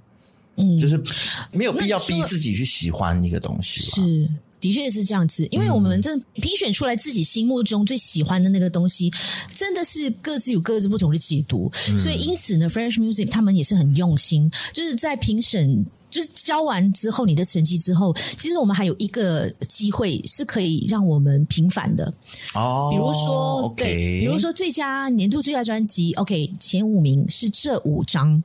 [0.57, 1.03] 嗯，就是
[1.53, 3.81] 没有必要逼自己去喜欢一个东西。
[3.81, 4.31] 是。
[4.65, 9.13] 的确是这样子，因为我们这评选出来自己心目中最喜欢的那个东西，
[9.55, 11.71] 真的是各自有各自不同的解读。
[11.91, 22.11] 嗯、所以因此呢，Fresh Music 他们也是很用心，就是在评审就是交完之后，你的成绩之后，其实我们还有一个机会是可以让我们平反的
[22.55, 22.89] 哦。
[22.91, 28.43] 比如说对，比如说最佳年度最佳专辑，OK，前五名是这五张，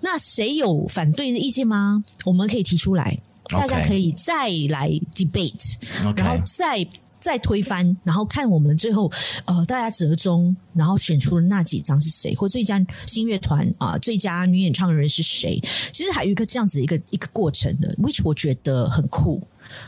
[0.00, 2.02] 那谁有反对的意见吗？
[2.24, 3.16] 我们可以提出来。
[3.48, 6.16] 大家可以再来 debate，Okay.
[6.16, 6.86] 然后再
[7.20, 9.10] 再推翻，然后看我们最后
[9.44, 15.60] 呃大家折中，然后选出了那几张是谁，或最佳新乐团啊、呃，最佳女演唱人是谁？
[15.92, 19.42] 其实还有一个这样子一个一个过程的，which 我觉得很酷。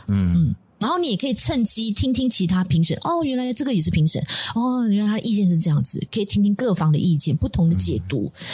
[0.07, 4.21] 嗯嗯，然后你也可以趁机听听其他评审，哦，原来这个也是评审，
[4.53, 8.45] 哦，原来他的意见是这样子，可以听听各方的意见，不同的解读，嗯、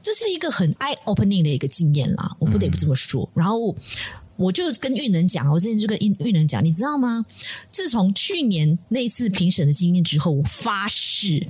[0.00, 3.28] 这是一个很 eye opening 的一个经验啦，我不得不这么说。
[3.34, 3.74] 嗯、然后。
[4.40, 7.26] 我就跟玉能讲，我之前就跟玉玉能讲，你知道吗？
[7.68, 11.46] 自从去年那次评审的经验之后，我发誓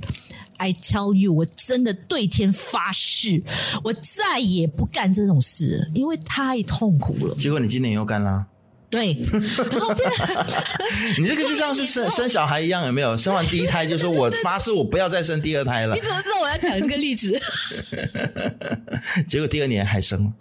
[0.57, 3.41] ，I tell you，我真的对天发誓，
[3.81, 7.35] 我再也不干这种事，因为太痛苦了。
[7.35, 8.47] 结果你今年又干了。
[8.91, 9.17] 对，
[9.71, 10.07] 然后变
[11.17, 13.15] 你这个就像是生生小孩一样，有没有？
[13.17, 15.95] 生完第一胎就说我 发誓我不要再生第二胎了。
[15.95, 17.41] 你怎么知道我要讲这个例子？
[19.27, 20.33] 结果第二年还生了，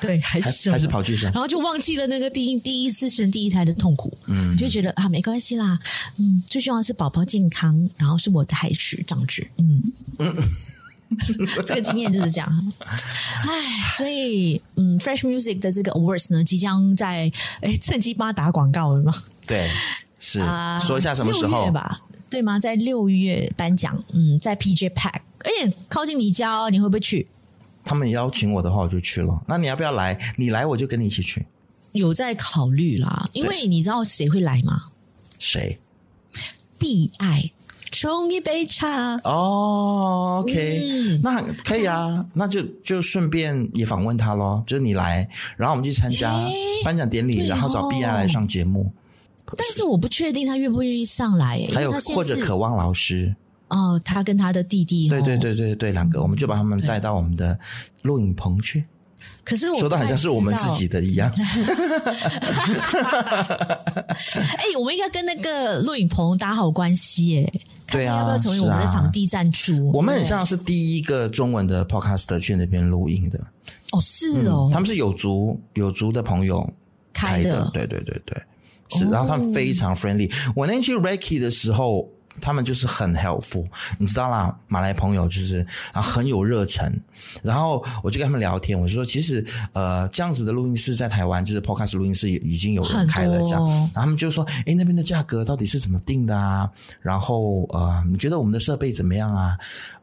[0.00, 5.78] 对，还是生，还是跑去生，然后就忘记了那个第一第一次生第一胎的痛苦，嗯，就觉得啊没关系啦，
[6.18, 9.80] 嗯，最重要的是宝宝健康，然后是我的孩子长子，嗯。
[10.18, 10.34] 嗯。
[11.66, 19.14] 这个经验就是这样，唉，所以嗯，Fresh Music 的这个 Awards 呢，即将在哎趁机帮他打广告了吗？
[19.46, 19.70] 对，
[20.18, 22.00] 是、呃、说一下什么时候吧？
[22.30, 22.58] 对吗？
[22.58, 27.26] 在六月颁奖，嗯，在 PJ Pack，而且靠近你家哦，你会不会去？
[27.84, 29.42] 他们邀请我的话，我就去了。
[29.46, 30.18] 那你要不要来？
[30.36, 31.44] 你来，我就跟你一起去。
[31.92, 34.84] 有在考虑啦，因为你知道谁会来吗？
[35.38, 35.78] 谁？
[36.78, 37.50] 必爱。
[37.92, 46.34] 冲一杯茶哦，OK，嗯，那可以啊，那就就顺便也访问他咯，就是你来，然后我们去参加
[46.84, 48.90] 颁奖典礼，然后找 B I 来上节目。
[49.58, 53.36] 但是我不确定他愿不愿意上来，还有或者渴望老师
[53.68, 57.58] 哦，他跟他的弟弟，对对对对对，两个，我们就把他们带到我们的
[58.00, 58.84] 录影棚去。
[59.44, 61.30] 可是我说的好像是我们自己的一样。
[64.36, 67.52] 哎，我们应该跟那个录影棚打好关系耶。
[67.92, 69.92] 对啊，要不要成为我们的场地赞助？
[69.92, 73.38] 我们很像是第一个中文的 podcaster 去那边录音的。
[73.92, 76.68] 哦，是哦，他们是有族有族的朋友
[77.12, 78.42] 开的，对对对对，
[78.98, 79.04] 是。
[79.10, 80.32] 然后他们非常 friendly。
[80.56, 82.08] 我那天去 Reiki 的时候。
[82.40, 83.64] 他们就是很 helpful，
[83.98, 86.92] 你知道啦，马来朋友就是啊很有热忱，
[87.42, 96.70] 然后我就跟他们聊天，我就说其实呃这样子的录音室在台湾就是 podcast 录音室已经有人开了这样，然后他们就说诶那边的价格到底是怎么定的啊？
[97.00, 99.56] 然后呃你觉得我们的设备怎么样啊？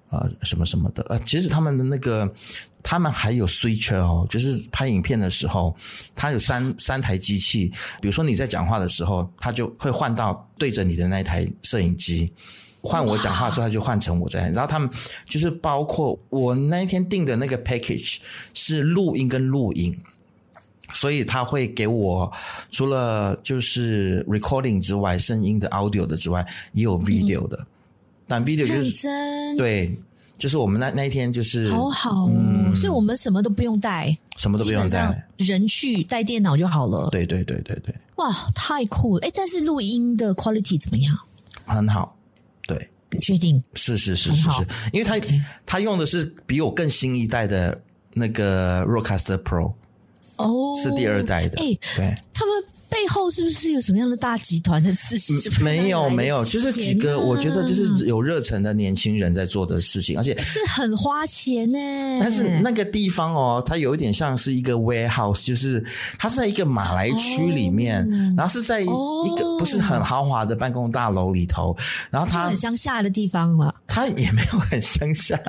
[0.09, 2.31] 呃什么什么的呃其实他们的那个。
[2.81, 5.75] 他们还有 switch 哦，就是拍影片的时候，
[6.15, 7.67] 他有三三台机器。
[7.99, 12.31] 比如说你在讲话的时候，他就会换到对着你的那一台摄影机。
[12.81, 14.49] 换我讲话之后，他就换成我在。
[14.51, 14.89] 然后他们
[15.25, 18.19] 就是包括我那一天订的那个 package
[18.53, 19.99] 是录音跟录影，
[20.93, 22.31] 所以他会给我
[22.71, 27.67] 除了就是 recording 之外，声音的 audio 的之外，也有 video 的。
[28.29, 29.09] 但 video 就是
[29.57, 29.93] 对。
[30.37, 37.09] 就是我们那那一天就是好好哦，嗯，所以我们什么都不用带，什么都不用带，人去带电脑就好了。
[37.09, 39.27] 对对对对对，哇，太酷了！
[39.27, 41.19] 哎，但是录音的 quality 怎么样？
[41.65, 42.15] 很好，
[42.65, 42.89] 对，
[43.21, 45.19] 确定是是是是是，因为他
[45.65, 47.77] 他用的是比我更新一代的
[48.13, 49.73] 那个 Rodecaster Pro，
[50.37, 51.57] 哦，是第二代的。
[51.59, 52.63] 哎，对，他们。
[52.89, 55.35] 背后是不是有什么样的大集团的事情？
[55.63, 61.77] 没有，没有，就是几个我觉得就是有热忱的年轻人在做的事情，而且是很花钱呢。
[62.19, 65.83] 但是那个地方哦，它有一点像是一个 warehouse，就是
[66.17, 71.77] 它是在一个马来区里面，哦、然后是在一个不是很豪华的办公大楼里头，
[72.09, 73.71] 然后它很乡下的地方嘛。
[73.87, 75.39] 它也没有很乡下，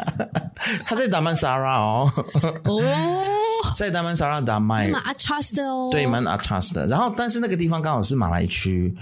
[0.85, 2.13] 它在达曼萨拉哦。
[2.65, 2.83] 哦。
[3.77, 6.87] 在达曼沙拉达卖，蛮 atas 的哦，对，蛮 atas 的。
[6.87, 8.95] 然后，但是那个地方刚好是马来区，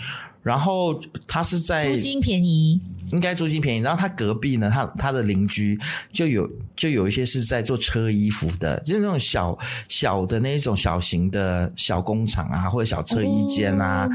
[0.43, 2.81] 然后它是在租金便宜，
[3.13, 3.81] 应该租金便宜。
[3.81, 5.79] 然后它隔壁呢，它它的邻居
[6.13, 9.57] 就有就有一些是在做车衣服的，就是那种小
[9.89, 14.09] 小的那种小型的小工厂啊，或者小车衣间啊，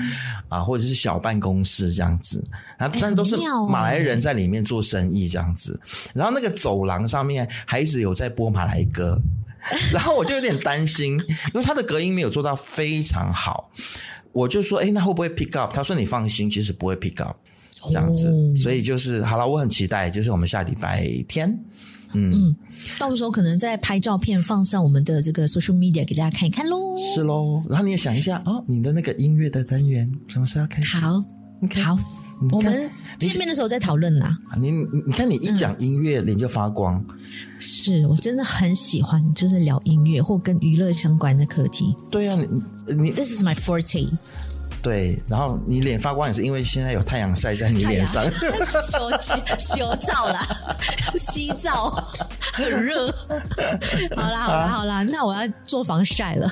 [0.49, 2.43] 哦、啊，或者是小办公室这样子。
[2.77, 3.37] 然后，但都是
[3.69, 5.79] 马来人在里面做生意这样子。
[6.13, 9.21] 然后那个走廊上面还一直有在播马来歌。
[9.93, 11.14] 然后我就有点担心，
[11.53, 13.72] 因为它的隔音没有做到非常好，
[14.32, 15.74] 我就说，哎，那会不会 pick up？
[15.74, 17.36] 他说你放心，其实不会 pick up，
[17.86, 18.28] 这样子。
[18.28, 21.49] 哦、所以就是好了，我很期待，就是我们下礼拜天，
[22.14, 22.55] 嗯，嗯，
[22.99, 26.97] 到时候可能再拍照片放上我们的这个 social media 给大家看一看喽。
[26.97, 30.97] 是喽，然后你也想一下哦，你的那个音乐的单元什么时候开始？
[30.97, 31.24] 好
[31.84, 32.22] 好。
[32.51, 34.38] 我们见面的时候在讨论呐。
[34.57, 37.03] 你你你看，你一讲音乐，脸就发光。
[37.59, 41.95] 是我真的很喜欢，就是聊音乐或跟娱乐相关的课题。
[42.11, 44.09] 对啊，你你 This is my forte。
[44.84, 49.09] 对，然后你脸发光也是因为现在有太阳晒在你脸上，修
[49.57, 50.45] 修照啦，
[51.17, 51.89] 洗澡
[52.53, 53.07] 很热。
[54.15, 56.51] 好啦好啦好啦，那我要做防晒了，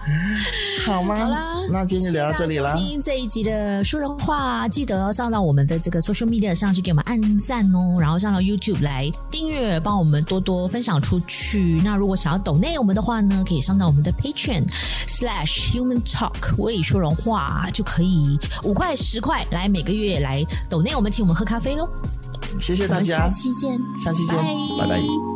[0.86, 1.16] 好吗？
[1.18, 2.74] 好啦，那今天就聊到这里啦。
[2.76, 11.78] 听这一集的说人话，记得要上到我们的这个 social media 上去给我们按赞哦，然后上到 YouTube 来订阅，帮我们多多分享出去。
[11.84, 14.64] 那如果想要抖内我们的话呢，可以上到我们的 Patreon
[15.06, 17.49] slash Human Talk 我也说人话。
[17.50, 21.88] 啊，就可以五块十块来每个月来抖内我们请我们喝咖啡喽，
[22.60, 24.36] 谢谢大家，下期见，下期见，
[24.78, 25.29] 拜拜。